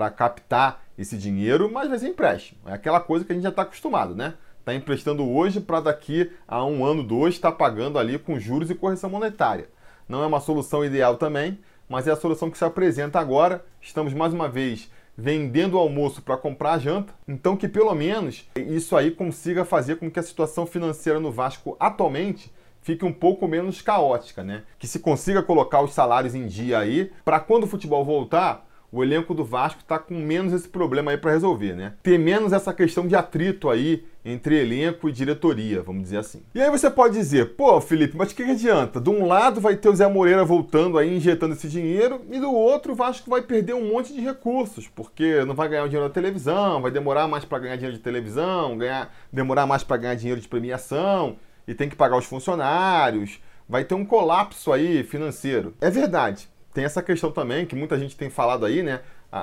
para 0.00 0.08
captar 0.08 0.82
esse 0.96 1.14
dinheiro, 1.14 1.70
mas 1.70 1.90
vai 1.90 1.98
ser 1.98 2.08
empréstimo. 2.08 2.58
É 2.64 2.72
aquela 2.72 3.00
coisa 3.00 3.22
que 3.22 3.32
a 3.32 3.34
gente 3.34 3.42
já 3.42 3.50
está 3.50 3.62
acostumado, 3.62 4.14
né? 4.14 4.32
Está 4.58 4.74
emprestando 4.74 5.28
hoje 5.28 5.60
para 5.60 5.78
daqui 5.78 6.32
a 6.48 6.64
um 6.64 6.86
ano, 6.86 7.02
dois, 7.02 7.34
estar 7.34 7.50
tá 7.50 7.56
pagando 7.58 7.98
ali 7.98 8.18
com 8.18 8.40
juros 8.40 8.70
e 8.70 8.74
correção 8.74 9.10
monetária. 9.10 9.68
Não 10.08 10.22
é 10.22 10.26
uma 10.26 10.40
solução 10.40 10.82
ideal 10.82 11.18
também, 11.18 11.58
mas 11.86 12.06
é 12.06 12.12
a 12.12 12.16
solução 12.16 12.50
que 12.50 12.56
se 12.56 12.64
apresenta 12.64 13.20
agora. 13.20 13.62
Estamos 13.78 14.14
mais 14.14 14.32
uma 14.32 14.48
vez 14.48 14.90
vendendo 15.14 15.74
o 15.74 15.78
almoço 15.78 16.22
para 16.22 16.38
comprar 16.38 16.72
a 16.72 16.78
janta. 16.78 17.12
Então 17.28 17.58
que 17.58 17.68
pelo 17.68 17.94
menos 17.94 18.48
isso 18.56 18.96
aí 18.96 19.10
consiga 19.10 19.66
fazer 19.66 19.96
com 19.96 20.10
que 20.10 20.18
a 20.18 20.22
situação 20.22 20.64
financeira 20.64 21.20
no 21.20 21.30
Vasco 21.30 21.76
atualmente 21.78 22.50
fique 22.80 23.04
um 23.04 23.12
pouco 23.12 23.46
menos 23.46 23.82
caótica, 23.82 24.42
né? 24.42 24.62
Que 24.78 24.86
se 24.86 24.98
consiga 24.98 25.42
colocar 25.42 25.82
os 25.82 25.92
salários 25.92 26.34
em 26.34 26.46
dia 26.46 26.78
aí, 26.78 27.12
para 27.22 27.38
quando 27.38 27.64
o 27.64 27.66
futebol 27.66 28.02
voltar, 28.02 28.66
o 28.92 29.02
elenco 29.04 29.34
do 29.34 29.44
Vasco 29.44 29.80
está 29.80 29.98
com 29.98 30.14
menos 30.14 30.52
esse 30.52 30.68
problema 30.68 31.10
aí 31.10 31.16
para 31.16 31.32
resolver, 31.32 31.74
né? 31.74 31.94
Ter 32.02 32.18
menos 32.18 32.52
essa 32.52 32.72
questão 32.74 33.06
de 33.06 33.14
atrito 33.14 33.70
aí 33.70 34.04
entre 34.24 34.60
elenco 34.60 35.08
e 35.08 35.12
diretoria, 35.12 35.82
vamos 35.82 36.02
dizer 36.02 36.18
assim. 36.18 36.42
E 36.54 36.60
aí 36.60 36.70
você 36.70 36.90
pode 36.90 37.14
dizer, 37.14 37.54
pô, 37.54 37.80
Felipe, 37.80 38.16
mas 38.16 38.32
o 38.32 38.34
que, 38.34 38.44
que 38.44 38.50
adianta? 38.50 39.00
De 39.00 39.08
um 39.08 39.26
lado 39.26 39.60
vai 39.60 39.76
ter 39.76 39.88
o 39.88 39.96
Zé 39.96 40.06
Moreira 40.08 40.44
voltando 40.44 40.98
aí, 40.98 41.16
injetando 41.16 41.54
esse 41.54 41.68
dinheiro, 41.68 42.20
e 42.30 42.38
do 42.38 42.52
outro 42.52 42.92
o 42.92 42.96
Vasco 42.96 43.30
vai 43.30 43.40
perder 43.40 43.74
um 43.74 43.90
monte 43.90 44.12
de 44.12 44.20
recursos, 44.20 44.88
porque 44.88 45.44
não 45.44 45.54
vai 45.54 45.68
ganhar 45.68 45.84
o 45.84 45.88
dinheiro 45.88 46.08
da 46.08 46.12
televisão, 46.12 46.82
vai 46.82 46.90
demorar 46.90 47.26
mais 47.28 47.44
para 47.44 47.60
ganhar 47.60 47.76
dinheiro 47.76 47.96
de 47.96 48.02
televisão, 48.02 48.76
ganhar, 48.76 49.14
demorar 49.32 49.66
mais 49.66 49.82
para 49.82 49.96
ganhar 49.96 50.14
dinheiro 50.16 50.40
de 50.40 50.48
premiação, 50.48 51.36
e 51.66 51.74
tem 51.74 51.88
que 51.88 51.96
pagar 51.96 52.16
os 52.16 52.26
funcionários, 52.26 53.40
vai 53.68 53.84
ter 53.84 53.94
um 53.94 54.04
colapso 54.04 54.72
aí 54.72 55.02
financeiro. 55.04 55.74
É 55.80 55.88
verdade. 55.88 56.48
Tem 56.72 56.84
essa 56.84 57.02
questão 57.02 57.32
também 57.32 57.66
que 57.66 57.74
muita 57.74 57.98
gente 57.98 58.16
tem 58.16 58.30
falado 58.30 58.64
aí, 58.64 58.82
né? 58.82 59.00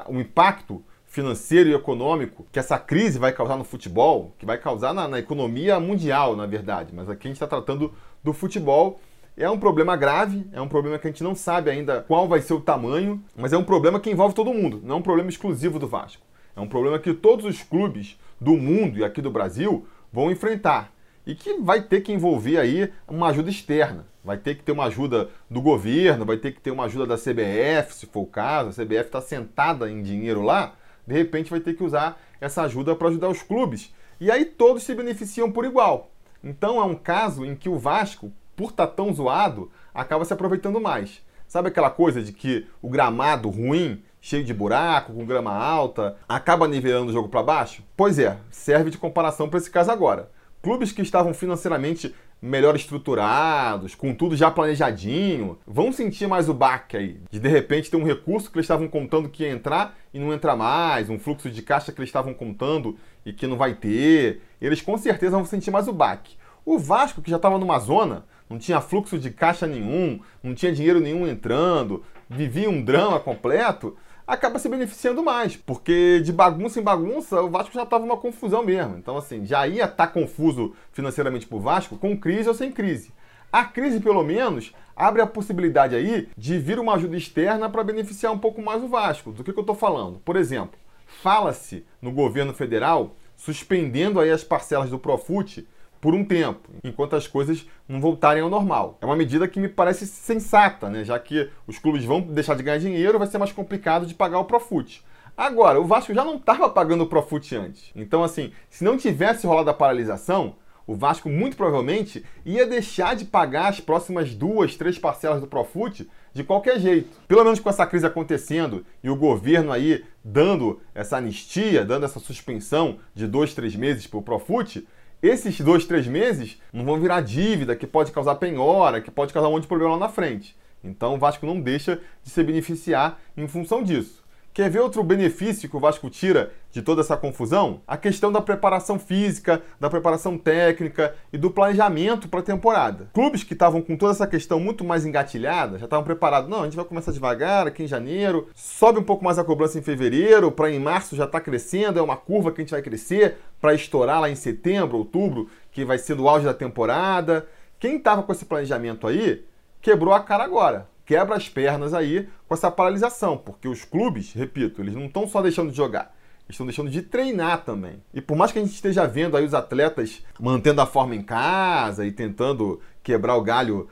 O 0.08 0.20
impacto 0.20 0.84
financeiro 1.06 1.70
e 1.70 1.74
econômico 1.74 2.46
que 2.52 2.60
essa 2.60 2.78
crise 2.78 3.18
vai 3.18 3.32
causar 3.32 3.58
no 3.58 3.64
futebol, 3.64 4.34
que 4.38 4.46
vai 4.46 4.58
causar 4.58 4.94
na, 4.94 5.08
na 5.08 5.20
economia 5.20 5.80
mundial, 5.80 6.36
na 6.36 6.46
verdade. 6.46 6.94
Mas 6.94 7.10
aqui 7.10 7.28
a 7.28 7.30
gente 7.30 7.38
está 7.38 7.48
tratando 7.48 7.94
do 8.24 8.34
futebol. 8.34 9.00
É 9.36 9.50
um 9.50 9.60
problema 9.60 9.96
grave, 9.96 10.48
é 10.52 10.60
um 10.60 10.68
problema 10.68 10.98
que 10.98 11.08
a 11.08 11.12
gente 11.12 11.24
não 11.24 11.36
sabe 11.36 11.70
ainda 11.70 12.02
qual 12.02 12.28
vai 12.28 12.42
ser 12.42 12.54
o 12.54 12.60
tamanho, 12.60 13.24
mas 13.36 13.54
é 13.54 13.58
um 13.58 13.64
problema 13.64 14.00
que 14.00 14.10
envolve 14.10 14.34
todo 14.34 14.54
mundo, 14.54 14.82
não 14.84 14.96
é 14.96 14.98
um 14.98 15.02
problema 15.02 15.30
exclusivo 15.30 15.78
do 15.78 15.88
Vasco. 15.88 16.24
É 16.56 16.60
um 16.60 16.68
problema 16.68 16.98
que 16.98 17.14
todos 17.14 17.46
os 17.46 17.62
clubes 17.62 18.20
do 18.42 18.58
mundo 18.58 18.98
e 18.98 19.04
aqui 19.04 19.22
do 19.22 19.30
Brasil 19.30 19.86
vão 20.12 20.32
enfrentar 20.32 20.92
e 21.24 21.36
que 21.36 21.60
vai 21.60 21.82
ter 21.84 22.02
que 22.02 22.12
envolver 22.12 22.58
aí 22.58 22.92
uma 23.08 23.28
ajuda 23.28 23.50
externa. 23.50 24.08
Vai 24.28 24.38
ter 24.38 24.56
que 24.56 24.64
ter 24.64 24.74
uma 24.74 24.84
ajuda 24.84 25.30
do 25.50 25.62
governo, 25.62 26.26
vai 26.26 26.36
ter 26.36 26.52
que 26.52 26.60
ter 26.60 26.70
uma 26.70 26.84
ajuda 26.84 27.06
da 27.06 27.16
CBF, 27.16 27.94
se 27.94 28.06
for 28.08 28.24
o 28.24 28.28
caso. 28.28 28.70
A 28.70 28.74
CBF 28.74 29.06
está 29.06 29.22
sentada 29.22 29.90
em 29.90 30.04
dinheiro 30.04 30.42
lá, 30.42 30.76
de 31.08 31.14
repente 31.14 31.50
vai 31.50 31.62
ter 31.62 31.76
que 31.76 31.84
usar 31.84 32.22
essa 32.42 32.64
ajuda 32.64 32.94
para 32.94 33.08
ajudar 33.08 33.30
os 33.30 33.42
clubes. 33.42 33.96
E 34.20 34.30
aí 34.30 34.44
todos 34.44 34.84
se 34.84 34.94
beneficiam 34.94 35.50
por 35.50 35.64
igual. 35.64 36.12
Então 36.44 36.78
é 36.78 36.84
um 36.84 36.94
caso 36.94 37.46
em 37.46 37.56
que 37.56 37.70
o 37.70 37.80
Vasco, 37.80 38.30
por 38.54 38.72
estar 38.72 38.88
tá 38.88 38.94
tão 38.94 39.14
zoado, 39.14 39.72
acaba 39.94 40.26
se 40.26 40.34
aproveitando 40.34 40.82
mais. 40.82 41.22
Sabe 41.48 41.70
aquela 41.70 41.90
coisa 41.90 42.22
de 42.22 42.34
que 42.34 42.68
o 42.82 42.90
gramado 42.90 43.48
ruim, 43.48 44.04
cheio 44.20 44.44
de 44.44 44.54
buraco, 44.54 45.14
com 45.14 45.26
grama 45.26 45.54
alta, 45.54 46.18
acaba 46.28 46.68
nivelando 46.68 47.12
o 47.12 47.14
jogo 47.14 47.30
para 47.30 47.42
baixo? 47.42 47.82
Pois 47.96 48.20
é, 48.20 48.36
serve 48.52 48.90
de 48.90 48.98
comparação 48.98 49.48
para 49.48 49.60
esse 49.60 49.72
caso 49.72 49.90
agora 49.90 50.30
clubes 50.68 50.92
que 50.92 51.02
estavam 51.02 51.34
financeiramente 51.34 52.14
melhor 52.42 52.76
estruturados, 52.76 53.96
com 53.96 54.14
tudo 54.14 54.36
já 54.36 54.52
planejadinho, 54.52 55.58
vão 55.66 55.92
sentir 55.92 56.28
mais 56.28 56.48
o 56.48 56.54
baque 56.54 56.98
aí. 56.98 57.20
De 57.32 57.40
de 57.40 57.50
repente 57.50 57.90
ter 57.90 57.98
um 57.98 58.04
recurso 58.04 58.52
que 58.52 58.58
eles 58.58 58.66
estavam 58.66 58.88
contando 58.88 59.30
que 59.30 59.44
ia 59.44 59.50
entrar 59.50 59.98
e 60.14 60.20
não 60.20 60.34
entra 60.34 60.56
mais, 60.56 61.10
um 61.10 61.18
fluxo 61.18 61.50
de 61.50 61.62
caixa 61.62 61.92
que 61.92 62.00
eles 62.00 62.10
estavam 62.10 62.34
contando 62.34 62.98
e 63.26 63.34
que 63.34 63.48
não 63.48 63.58
vai 63.58 63.74
ter. 63.74 64.42
Eles 64.62 64.82
com 64.82 64.98
certeza 64.98 65.36
vão 65.36 65.46
sentir 65.46 65.72
mais 65.72 65.88
o 65.88 65.94
baque. 65.94 66.36
O 66.66 66.78
Vasco, 66.78 67.22
que 67.22 67.30
já 67.30 67.38
estava 67.38 67.58
numa 67.58 67.80
zona, 67.80 68.26
não 68.50 68.58
tinha 68.58 68.82
fluxo 68.82 69.18
de 69.18 69.32
caixa 69.32 69.66
nenhum, 69.66 70.20
não 70.44 70.54
tinha 70.54 70.72
dinheiro 70.72 71.00
nenhum 71.00 71.28
entrando, 71.28 72.04
vivia 72.30 72.70
um 72.70 72.82
drama 72.84 73.20
completo, 73.20 73.96
acaba 74.28 74.60
se 74.60 74.68
beneficiando 74.68 75.24
mais, 75.24 75.56
porque 75.56 76.20
de 76.20 76.34
bagunça 76.34 76.80
em 76.80 76.84
bagunça 76.84 77.42
o 77.42 77.50
Vasco 77.50 77.74
já 77.74 77.84
estava 77.84 78.04
uma 78.04 78.18
confusão 78.18 78.64
mesmo. 78.64 78.98
Então, 78.98 79.16
assim, 79.16 79.46
já 79.46 79.66
ia 79.66 79.86
estar 79.86 79.96
tá 79.96 80.08
confuso 80.08 80.76
financeiramente 80.92 81.48
para 81.48 81.58
o 81.58 81.62
Vasco, 81.62 81.98
com 81.98 82.18
crise 82.18 82.50
ou 82.50 82.54
sem 82.54 82.72
crise. 82.72 83.14
A 83.52 83.64
crise, 83.64 84.02
pelo 84.02 84.24
menos, 84.24 84.74
abre 84.94 85.22
a 85.22 85.28
possibilidade 85.28 85.96
aí 85.96 86.28
de 86.38 86.60
vir 86.60 86.78
uma 86.80 86.96
ajuda 86.96 87.16
externa 87.16 87.70
para 87.70 87.84
beneficiar 87.84 88.34
um 88.34 88.38
pouco 88.38 88.62
mais 88.62 88.84
o 88.84 88.90
Vasco. 88.90 89.32
Do 89.32 89.44
que, 89.44 89.54
que 89.54 89.60
eu 89.60 89.62
estou 89.62 89.76
falando? 89.76 90.20
Por 90.20 90.36
exemplo, 90.36 90.78
fala-se 91.06 91.86
no 92.02 92.12
governo 92.12 92.54
federal 92.54 93.16
suspendendo 93.38 94.20
aí 94.20 94.32
as 94.32 94.44
parcelas 94.44 94.90
do 94.90 95.00
Profut 95.00 95.66
por 96.00 96.14
um 96.14 96.24
tempo, 96.24 96.70
enquanto 96.84 97.16
as 97.16 97.28
coisas 97.28 97.66
não 97.88 98.00
voltarem 98.00 98.44
ao 98.44 98.50
normal. 98.50 98.98
É 99.02 99.06
uma 99.06 99.16
medida 99.16 99.48
que 99.48 99.60
me 99.60 99.68
parece 99.68 100.06
sensata, 100.06 100.90
né? 100.90 101.04
já 101.04 101.18
que 101.20 101.50
os 101.66 101.80
clubes 101.80 102.04
vão 102.06 102.22
deixar 102.22 102.56
de 102.56 102.64
ganhar 102.64 102.78
dinheiro, 102.78 103.20
vai 103.20 103.28
ser 103.28 103.38
mais 103.38 103.52
complicado 103.52 104.06
de 104.06 104.14
pagar 104.14 104.40
o 104.40 104.46
Profut. 104.46 105.04
Agora, 105.36 105.80
o 105.80 105.86
Vasco 105.86 106.14
já 106.14 106.26
não 106.26 106.38
estava 106.38 106.68
pagando 106.68 107.04
o 107.04 107.08
Profut 107.08 107.56
antes. 107.56 107.92
Então, 107.96 108.24
assim, 108.24 108.52
se 108.70 108.84
não 108.84 108.98
tivesse 108.98 109.46
rolado 109.46 109.70
a 109.70 109.74
paralisação, 109.74 110.56
o 110.88 110.96
Vasco 110.96 111.30
muito 111.30 111.58
provavelmente 111.58 112.26
ia 112.46 112.66
deixar 112.66 113.16
de 113.16 113.26
pagar 113.26 113.68
as 113.68 113.80
próximas 113.80 114.34
duas, 114.34 114.76
três 114.76 114.98
parcelas 114.98 115.42
do 115.42 115.46
Profut 115.46 116.10
de 116.34 116.44
qualquer 116.44 116.80
jeito. 116.80 117.10
Pelo 117.28 117.44
menos 117.44 117.60
com 117.60 117.70
essa 117.70 117.86
crise 117.86 118.06
acontecendo 118.06 118.86
e 119.04 119.10
o 119.10 119.16
governo 119.16 119.72
aí 119.72 120.06
dando 120.24 120.80
essa 120.96 121.18
anistia, 121.18 121.84
dando 121.84 122.06
essa 122.06 122.20
suspensão 122.20 123.00
de 123.14 123.28
dois, 123.28 123.54
três 123.54 123.76
meses 123.76 124.08
para 124.08 124.20
o 124.20 124.24
Profut, 124.24 124.88
esses 125.22 125.60
dois, 125.62 125.86
três 125.86 126.08
meses 126.08 126.62
não 126.72 126.86
vão 126.86 127.00
virar 127.00 127.22
dívida, 127.22 127.76
que 127.76 127.88
pode 127.88 128.12
causar 128.12 128.36
penhora, 128.36 129.02
que 129.02 129.10
pode 129.10 129.34
causar 129.34 129.48
um 129.48 129.52
monte 129.54 129.64
de 129.64 129.68
problema 129.68 129.94
lá 129.94 130.00
na 130.00 130.10
frente. 130.10 130.56
Então 130.84 131.16
o 131.16 131.18
Vasco 131.18 131.46
não 131.46 131.60
deixa 131.60 132.00
de 132.24 132.30
se 132.30 132.44
beneficiar 132.44 133.20
em 133.36 133.48
função 133.48 133.84
disso. 133.84 134.24
Quer 134.58 134.72
ver 134.72 134.80
outro 134.80 135.04
benefício 135.04 135.70
que 135.70 135.78
o 135.78 135.80
Vasco 135.80 136.10
tira 136.10 136.52
de 136.72 136.82
toda 136.82 137.02
essa 137.02 137.16
confusão? 137.16 137.80
A 137.86 137.96
questão 137.96 138.32
da 138.32 138.42
preparação 138.42 138.98
física, 138.98 139.62
da 139.80 139.88
preparação 139.88 140.36
técnica 140.36 141.14
e 141.32 141.38
do 141.38 141.52
planejamento 141.52 142.28
para 142.28 142.40
a 142.40 142.44
temporada. 142.44 143.08
Clubes 143.14 143.44
que 143.44 143.54
estavam 143.54 143.84
com 143.84 143.96
toda 143.96 144.14
essa 144.14 144.26
questão 144.26 144.60
muito 144.60 144.84
mais 144.84 145.06
engatilhada, 145.06 145.78
já 145.78 145.86
estavam 145.86 146.04
preparados. 146.04 146.50
Não, 146.50 146.62
a 146.62 146.64
gente 146.64 146.76
vai 146.76 146.86
começar 146.86 147.12
devagar 147.12 147.68
aqui 147.68 147.84
em 147.84 147.88
janeiro, 147.88 148.48
sobe 148.56 148.98
um 148.98 149.04
pouco 149.04 149.24
mais 149.24 149.38
a 149.38 149.44
cobrança 149.44 149.78
em 149.78 149.84
fevereiro, 149.84 150.52
para 150.52 150.72
em 150.72 150.80
março 150.80 151.16
já 151.16 151.26
está 151.26 151.40
crescendo, 151.40 152.00
é 152.00 152.02
uma 152.02 152.18
curva 152.18 152.52
que 152.52 152.60
a 152.60 152.64
gente 152.64 152.72
vai 152.72 152.82
crescer 152.82 153.38
para 153.62 153.76
estourar 153.76 154.22
lá 154.22 154.28
em 154.28 154.36
setembro, 154.36 154.98
outubro, 154.98 155.52
que 155.72 155.86
vai 155.86 156.00
ser 156.00 156.16
do 156.16 156.28
auge 156.28 156.46
da 156.46 156.54
temporada. 156.56 157.48
Quem 157.80 157.98
estava 157.98 158.24
com 158.24 158.32
esse 158.32 158.44
planejamento 158.44 159.06
aí 159.06 159.46
quebrou 159.84 160.16
a 160.16 160.20
cara 160.20 160.44
agora 160.44 160.97
quebra 161.08 161.38
as 161.38 161.48
pernas 161.48 161.94
aí 161.94 162.28
com 162.48 162.54
essa 162.54 162.70
paralisação, 162.70 163.38
porque 163.38 163.68
os 163.68 163.86
clubes, 163.86 164.34
repito, 164.34 164.82
eles 164.82 164.94
não 164.94 165.06
estão 165.06 165.26
só 165.26 165.42
deixando 165.42 165.72
de 165.72 165.78
jogar, 165.78 166.14
estão 166.50 166.66
deixando 166.66 166.92
de 166.92 167.02
treinar 167.02 167.64
também. 167.64 168.04
E 168.14 168.22
por 168.22 168.38
mais 168.38 168.52
que 168.52 168.60
a 168.60 168.62
gente 168.62 168.74
esteja 168.74 169.08
vendo 169.08 169.38
aí 169.38 169.46
os 169.46 169.54
atletas 169.54 170.22
mantendo 170.40 170.82
a 170.82 170.86
forma 170.86 171.16
em 171.16 171.24
casa 171.24 172.06
e 172.06 172.12
tentando 172.12 172.82
quebrar 173.02 173.38
o 173.38 173.42
galho 173.42 173.88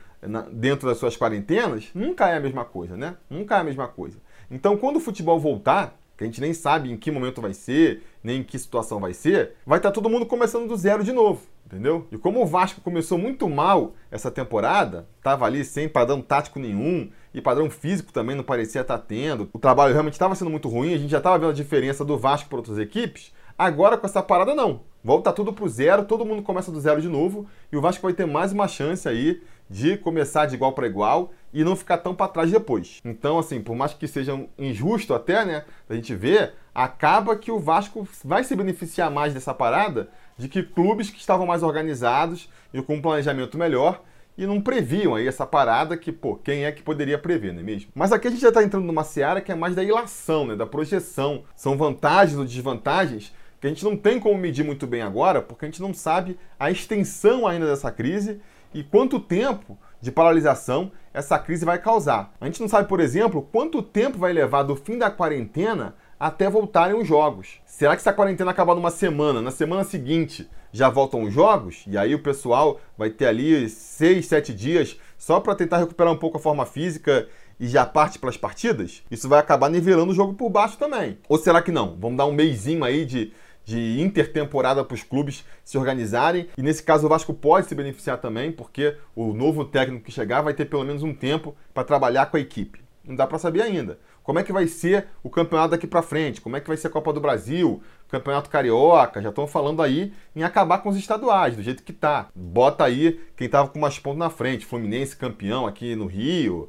dentro 0.51 0.87
das 0.87 0.97
suas 0.97 1.15
quarentenas, 1.15 1.89
nunca 1.95 2.27
é 2.29 2.35
a 2.35 2.39
mesma 2.39 2.65
coisa, 2.65 2.97
né? 2.97 3.15
Nunca 3.29 3.55
é 3.55 3.59
a 3.61 3.63
mesma 3.63 3.87
coisa. 3.87 4.17
Então, 4.51 4.75
quando 4.75 4.97
o 4.97 4.99
futebol 4.99 5.39
voltar, 5.39 5.97
que 6.17 6.23
a 6.23 6.27
gente 6.27 6.41
nem 6.41 6.53
sabe 6.53 6.91
em 6.91 6.97
que 6.97 7.11
momento 7.11 7.41
vai 7.41 7.53
ser, 7.53 8.03
nem 8.23 8.39
em 8.39 8.43
que 8.43 8.57
situação 8.57 8.99
vai 8.99 9.13
ser, 9.13 9.53
vai 9.65 9.79
estar 9.79 9.89
tá 9.89 9.93
todo 9.93 10.09
mundo 10.09 10.25
começando 10.25 10.67
do 10.67 10.75
zero 10.77 11.03
de 11.03 11.11
novo, 11.11 11.41
entendeu? 11.65 12.07
E 12.11 12.17
como 12.17 12.41
o 12.41 12.45
Vasco 12.45 12.81
começou 12.81 13.17
muito 13.17 13.49
mal 13.49 13.93
essa 14.09 14.31
temporada, 14.31 15.07
estava 15.17 15.45
ali 15.45 15.63
sem 15.65 15.89
padrão 15.89 16.21
tático 16.21 16.59
nenhum 16.59 17.09
e 17.33 17.41
padrão 17.41 17.69
físico 17.69 18.13
também 18.13 18.35
não 18.35 18.43
parecia 18.43 18.81
estar 18.81 18.97
tá 18.97 19.03
tendo, 19.05 19.49
o 19.51 19.59
trabalho 19.59 19.93
realmente 19.93 20.13
estava 20.13 20.35
sendo 20.35 20.51
muito 20.51 20.69
ruim, 20.69 20.93
a 20.93 20.97
gente 20.97 21.11
já 21.11 21.17
estava 21.17 21.37
vendo 21.37 21.51
a 21.51 21.53
diferença 21.53 22.05
do 22.05 22.17
Vasco 22.17 22.47
para 22.49 22.57
outras 22.57 22.77
equipes, 22.77 23.33
agora 23.57 23.97
com 23.97 24.05
essa 24.05 24.23
parada 24.23 24.55
não. 24.55 24.81
Volta 25.05 25.31
tudo 25.31 25.53
pro 25.53 25.69
zero, 25.69 26.03
todo 26.03 26.25
mundo 26.25 26.41
começa 26.41 26.71
do 26.71 26.81
zero 26.81 26.99
de 26.99 27.07
novo 27.07 27.45
e 27.71 27.77
o 27.77 27.79
Vasco 27.79 28.01
vai 28.01 28.11
ter 28.11 28.25
mais 28.25 28.51
uma 28.51 28.67
chance 28.67 29.07
aí 29.07 29.39
de 29.69 29.97
começar 29.97 30.47
de 30.47 30.55
igual 30.55 30.73
para 30.73 30.87
igual 30.87 31.31
e 31.53 31.63
não 31.63 31.75
ficar 31.75 31.99
tão 31.99 32.15
para 32.15 32.27
trás 32.27 32.49
depois. 32.49 33.01
Então, 33.05 33.37
assim, 33.37 33.61
por 33.61 33.75
mais 33.75 33.93
que 33.93 34.07
seja 34.07 34.33
injusto 34.57 35.13
até, 35.13 35.45
né, 35.45 35.63
a 35.87 35.93
gente 35.93 36.15
ver, 36.15 36.53
acaba 36.73 37.35
que 37.35 37.51
o 37.51 37.59
Vasco 37.59 38.07
vai 38.23 38.43
se 38.43 38.55
beneficiar 38.55 39.11
mais 39.11 39.31
dessa 39.31 39.53
parada 39.53 40.09
de 40.39 40.49
que 40.49 40.63
clubes 40.63 41.11
que 41.11 41.19
estavam 41.19 41.45
mais 41.45 41.61
organizados 41.61 42.49
e 42.73 42.81
com 42.81 42.95
um 42.95 43.01
planejamento 43.01 43.59
melhor 43.59 44.01
e 44.35 44.47
não 44.47 44.59
previam 44.59 45.13
aí 45.13 45.27
essa 45.27 45.45
parada 45.45 45.95
que, 45.95 46.11
pô, 46.11 46.35
quem 46.35 46.65
é 46.65 46.71
que 46.71 46.81
poderia 46.81 47.19
prever, 47.19 47.53
não 47.53 47.59
é 47.59 47.63
mesmo? 47.63 47.91
Mas 47.93 48.11
aqui 48.11 48.27
a 48.27 48.31
gente 48.31 48.41
já 48.41 48.49
está 48.49 48.63
entrando 48.63 48.87
numa 48.87 49.03
seara 49.03 49.39
que 49.39 49.51
é 49.51 49.55
mais 49.55 49.75
da 49.75 49.83
ilação, 49.83 50.47
né, 50.47 50.55
da 50.55 50.65
projeção. 50.65 51.43
São 51.55 51.77
vantagens 51.77 52.39
ou 52.39 52.43
desvantagens 52.43 53.31
que 53.65 53.67
a 53.67 53.73
gente 53.73 53.83
não 53.83 53.97
tem 53.97 54.19
como 54.19 54.37
medir 54.37 54.63
muito 54.63 54.85
bem 54.85 55.01
agora, 55.01 55.41
porque 55.41 55.65
a 55.65 55.67
gente 55.67 55.81
não 55.81 55.91
sabe 55.91 56.37
a 56.59 56.69
extensão 56.69 57.47
ainda 57.47 57.65
dessa 57.65 57.91
crise 57.91 58.39
e 58.71 58.83
quanto 58.83 59.19
tempo 59.19 59.75
de 59.99 60.11
paralisação 60.11 60.91
essa 61.11 61.39
crise 61.39 61.65
vai 61.65 61.79
causar. 61.79 62.31
A 62.39 62.45
gente 62.45 62.61
não 62.61 62.67
sabe, 62.67 62.87
por 62.87 62.99
exemplo, 62.99 63.41
quanto 63.41 63.81
tempo 63.81 64.19
vai 64.19 64.31
levar 64.33 64.61
do 64.61 64.75
fim 64.75 64.99
da 64.99 65.09
quarentena 65.09 65.95
até 66.19 66.47
voltarem 66.47 66.95
os 66.95 67.07
jogos. 67.07 67.59
Será 67.65 67.95
que 67.95 68.03
se 68.03 68.09
a 68.09 68.13
quarentena 68.13 68.51
acabar 68.51 68.75
numa 68.75 68.91
semana, 68.91 69.41
na 69.41 69.49
semana 69.49 69.83
seguinte 69.83 70.47
já 70.71 70.87
voltam 70.87 71.23
os 71.23 71.33
jogos? 71.33 71.85
E 71.87 71.97
aí 71.97 72.13
o 72.13 72.21
pessoal 72.21 72.79
vai 72.95 73.09
ter 73.09 73.25
ali 73.25 73.67
seis, 73.67 74.27
sete 74.27 74.53
dias 74.53 74.95
só 75.17 75.39
para 75.39 75.55
tentar 75.55 75.77
recuperar 75.77 76.13
um 76.13 76.17
pouco 76.17 76.37
a 76.37 76.41
forma 76.41 76.67
física 76.67 77.27
e 77.59 77.67
já 77.67 77.83
parte 77.83 78.19
para 78.19 78.29
as 78.29 78.37
partidas? 78.37 79.01
Isso 79.09 79.27
vai 79.27 79.39
acabar 79.39 79.71
nivelando 79.71 80.11
o 80.11 80.15
jogo 80.15 80.35
por 80.35 80.51
baixo 80.51 80.77
também. 80.77 81.17
Ou 81.27 81.39
será 81.39 81.63
que 81.63 81.71
não? 81.71 81.97
Vamos 81.99 82.17
dar 82.17 82.27
um 82.27 82.31
meizinho 82.31 82.83
aí 82.83 83.05
de 83.05 83.33
de 83.65 83.99
intertemporada 83.99 84.83
para 84.83 84.95
os 84.95 85.03
clubes 85.03 85.43
se 85.63 85.77
organizarem. 85.77 86.47
E 86.57 86.61
nesse 86.61 86.83
caso 86.83 87.05
o 87.05 87.09
Vasco 87.09 87.33
pode 87.33 87.67
se 87.67 87.75
beneficiar 87.75 88.19
também, 88.19 88.51
porque 88.51 88.95
o 89.15 89.33
novo 89.33 89.65
técnico 89.65 90.05
que 90.05 90.11
chegar 90.11 90.41
vai 90.41 90.53
ter 90.53 90.65
pelo 90.65 90.85
menos 90.85 91.03
um 91.03 91.13
tempo 91.13 91.55
para 91.73 91.83
trabalhar 91.83 92.27
com 92.27 92.37
a 92.37 92.39
equipe. 92.39 92.79
Não 93.03 93.15
dá 93.15 93.27
para 93.27 93.37
saber 93.37 93.61
ainda. 93.61 93.99
Como 94.23 94.39
é 94.39 94.43
que 94.43 94.51
vai 94.51 94.65
ser 94.65 95.07
o 95.21 95.29
campeonato 95.29 95.71
daqui 95.71 95.85
para 95.85 96.01
frente? 96.01 96.41
Como 96.41 96.57
é 96.57 96.59
que 96.59 96.67
vai 96.67 96.75
ser 96.75 96.87
a 96.87 96.89
Copa 96.89 97.13
do 97.13 97.21
Brasil? 97.21 97.83
Campeonato 98.09 98.49
Carioca? 98.49 99.21
Já 99.21 99.29
estão 99.29 99.45
falando 99.45 99.83
aí 99.83 100.13
em 100.35 100.41
acabar 100.43 100.79
com 100.79 100.89
os 100.89 100.97
estaduais, 100.97 101.55
do 101.55 101.61
jeito 101.61 101.83
que 101.83 101.93
tá. 101.93 102.29
Bota 102.33 102.83
aí 102.83 103.21
quem 103.37 103.47
tava 103.47 103.69
com 103.69 103.77
mais 103.77 103.99
pontos 103.99 104.17
na 104.17 104.31
frente. 104.31 104.65
Fluminense 104.65 105.15
campeão 105.15 105.67
aqui 105.67 105.95
no 105.95 106.07
Rio, 106.07 106.67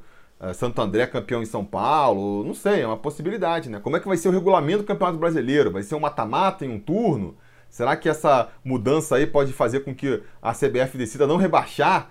Santo 0.55 0.81
André 0.83 1.07
campeão 1.07 1.43
em 1.43 1.47
São 1.47 1.65
Paulo, 1.65 2.45
não 2.45 2.55
sei, 2.55 2.83
é 2.83 2.87
uma 2.87 2.97
possibilidade, 2.97 3.71
né? 3.71 3.81
Como 3.81 3.97
é 3.97 4.01
que 4.01 4.09
vai 4.09 4.17
ser 4.17 4.29
o 4.29 4.33
regulamento 4.33 4.79
do 4.79 4.87
Campeonato 4.87 5.19
Brasileiro? 5.19 5.71
Vai 5.71 5.83
ser 5.83 5.95
um 5.95 6.01
mata-mata 6.01 6.65
em 6.65 6.69
um 6.69 6.79
turno? 6.79 7.37
Será 7.71 7.97
que 7.97 8.09
essa 8.09 8.49
mudança 8.65 9.17
aí 9.17 9.27
pode 9.27 9.53
fazer 9.53 9.81
com 9.81 9.95
que 9.95 10.23
a 10.41 10.53
CBF 10.53 10.97
decida 10.97 11.27
não 11.27 11.37
rebaixar 11.37 12.11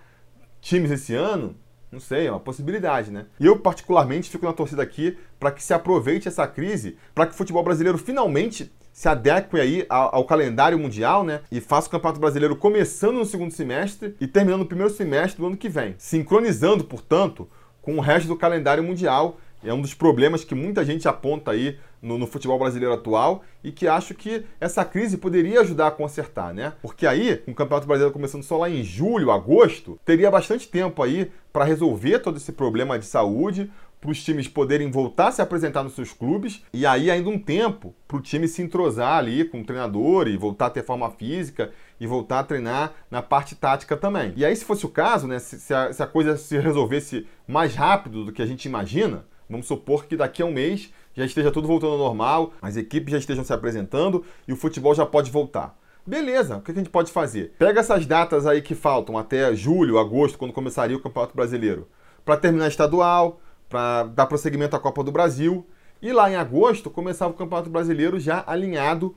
times 0.59 0.91
esse 0.91 1.13
ano? 1.13 1.55
Não 1.91 1.99
sei, 1.99 2.27
é 2.27 2.31
uma 2.31 2.39
possibilidade, 2.39 3.11
né? 3.11 3.27
Eu, 3.39 3.59
particularmente, 3.59 4.29
fico 4.29 4.45
na 4.45 4.53
torcida 4.53 4.83
aqui 4.83 5.17
para 5.39 5.51
que 5.51 5.63
se 5.63 5.73
aproveite 5.73 6.27
essa 6.27 6.45
crise, 6.45 6.97
para 7.13 7.25
que 7.25 7.33
o 7.33 7.35
futebol 7.37 7.63
brasileiro 7.63 7.97
finalmente 7.97 8.71
se 8.91 9.07
adeque 9.07 9.59
aí 9.59 9.85
ao, 9.89 10.15
ao, 10.15 10.25
calendário 10.25 10.79
mundial, 10.79 11.23
né? 11.23 11.41
E 11.51 11.61
faça 11.61 11.87
o 11.87 11.91
Campeonato 11.91 12.19
Brasileiro 12.19 12.55
começando 12.55 13.15
no 13.15 13.25
segundo 13.25 13.51
semestre 13.51 14.15
e 14.19 14.27
terminando 14.27 14.61
no 14.61 14.65
primeiro 14.65 14.91
semestre 14.91 15.41
do 15.41 15.47
ano 15.47 15.57
que 15.57 15.69
vem. 15.69 15.95
Sincronizando, 15.97 16.83
portanto, 16.83 17.49
com 17.85 17.95
o 17.95 18.01
resto 18.01 18.27
do 18.27 18.35
calendário 18.35 18.83
mundial. 18.83 19.37
É 19.63 19.73
um 19.73 19.81
dos 19.81 19.93
problemas 19.93 20.43
que 20.43 20.53
muita 20.53 20.83
gente 20.83 21.07
aponta 21.07 21.51
aí 21.51 21.77
no, 22.01 22.17
no, 22.17 22.27
futebol 22.27 22.59
brasileiro 22.59 22.93
atual 22.93 23.43
e 23.63 23.71
que 23.71 23.87
acho 23.87 24.13
que 24.13 24.43
essa 24.59 24.83
crise 24.83 25.17
poderia 25.17 25.61
ajudar 25.61 25.87
a 25.87 25.91
consertar, 25.91 26.53
né? 26.53 26.73
Porque 26.81 27.07
aí, 27.07 27.37
com 27.37 27.51
o 27.51 27.55
Campeonato 27.55 27.87
Brasileiro 27.87 28.13
começando 28.13 28.43
só 28.43 28.57
lá 28.57 28.69
em 28.69 28.83
julho, 28.83 29.31
agosto, 29.31 29.99
teria 30.05 30.29
bastante 30.29 30.67
tempo 30.67 31.01
aí 31.01 31.31
para 31.51 31.63
resolver 31.63 32.19
todo 32.19 32.37
esse 32.37 32.51
problema 32.51 32.99
de 32.99 33.05
saúde, 33.05 33.71
para 33.99 34.11
os 34.11 34.23
times 34.23 34.47
poderem 34.47 34.91
voltar 34.91 35.29
a 35.29 35.31
se 35.31 35.41
apresentar 35.41 35.83
nos 35.83 35.93
seus 35.93 36.13
clubes 36.13 36.61
e 36.71 36.85
aí 36.85 37.09
ainda 37.09 37.29
um 37.29 37.39
tempo 37.39 37.95
para 38.07 38.17
o 38.17 38.21
time 38.21 38.47
se 38.47 38.61
entrosar 38.61 39.17
ali 39.17 39.45
com 39.45 39.61
o 39.61 39.65
treinador 39.65 40.27
e 40.27 40.37
voltar 40.37 40.67
a 40.67 40.69
ter 40.69 40.83
forma 40.83 41.09
física 41.09 41.71
e 41.99 42.07
voltar 42.07 42.39
a 42.39 42.43
treinar 42.43 42.93
na 43.09 43.21
parte 43.21 43.55
tática 43.55 43.95
também. 43.95 44.33
E 44.35 44.45
aí, 44.45 44.55
se 44.55 44.65
fosse 44.65 44.85
o 44.85 44.89
caso, 44.89 45.27
né, 45.27 45.39
se, 45.39 45.59
se, 45.59 45.73
a, 45.73 45.91
se 45.93 46.03
a 46.03 46.07
coisa 46.07 46.37
se 46.37 46.57
resolvesse 46.57 47.27
mais 47.47 47.75
rápido 47.75 48.25
do 48.25 48.31
que 48.31 48.41
a 48.41 48.45
gente 48.45 48.65
imagina, 48.65 49.25
vamos 49.49 49.67
supor 49.67 50.05
que 50.05 50.17
daqui 50.17 50.41
a 50.41 50.45
um 50.45 50.51
mês 50.51 50.91
já 51.13 51.25
esteja 51.25 51.51
tudo 51.51 51.67
voltando 51.67 51.93
ao 51.93 51.99
normal, 51.99 52.53
as 52.61 52.75
equipes 52.75 53.11
já 53.11 53.17
estejam 53.17 53.43
se 53.43 53.53
apresentando 53.53 54.25
e 54.47 54.53
o 54.53 54.57
futebol 54.57 54.93
já 54.93 55.05
pode 55.05 55.31
voltar. 55.31 55.77
Beleza, 56.05 56.57
o 56.57 56.61
que 56.61 56.71
a 56.71 56.73
gente 56.75 56.89
pode 56.89 57.11
fazer? 57.11 57.55
Pega 57.57 57.79
essas 57.79 58.05
datas 58.05 58.45
aí 58.45 58.61
que 58.61 58.75
faltam 58.75 59.17
até 59.17 59.55
julho, 59.55 59.97
agosto, 59.97 60.37
quando 60.37 60.53
começaria 60.53 60.95
o 60.95 60.99
Campeonato 60.99 61.35
Brasileiro, 61.35 61.87
para 62.23 62.37
terminar 62.37 62.67
estadual, 62.67 63.39
para 63.67 64.03
dar 64.03 64.27
prosseguimento 64.27 64.75
à 64.75 64.79
Copa 64.79 65.03
do 65.03 65.11
Brasil. 65.11 65.65
E 66.01 66.13
lá 66.13 66.29
em 66.29 66.35
agosto 66.35 66.91
começava 66.91 67.31
o 67.31 67.35
Campeonato 67.35 67.69
Brasileiro 67.69 68.19
já 68.19 68.43
alinhado 68.45 69.15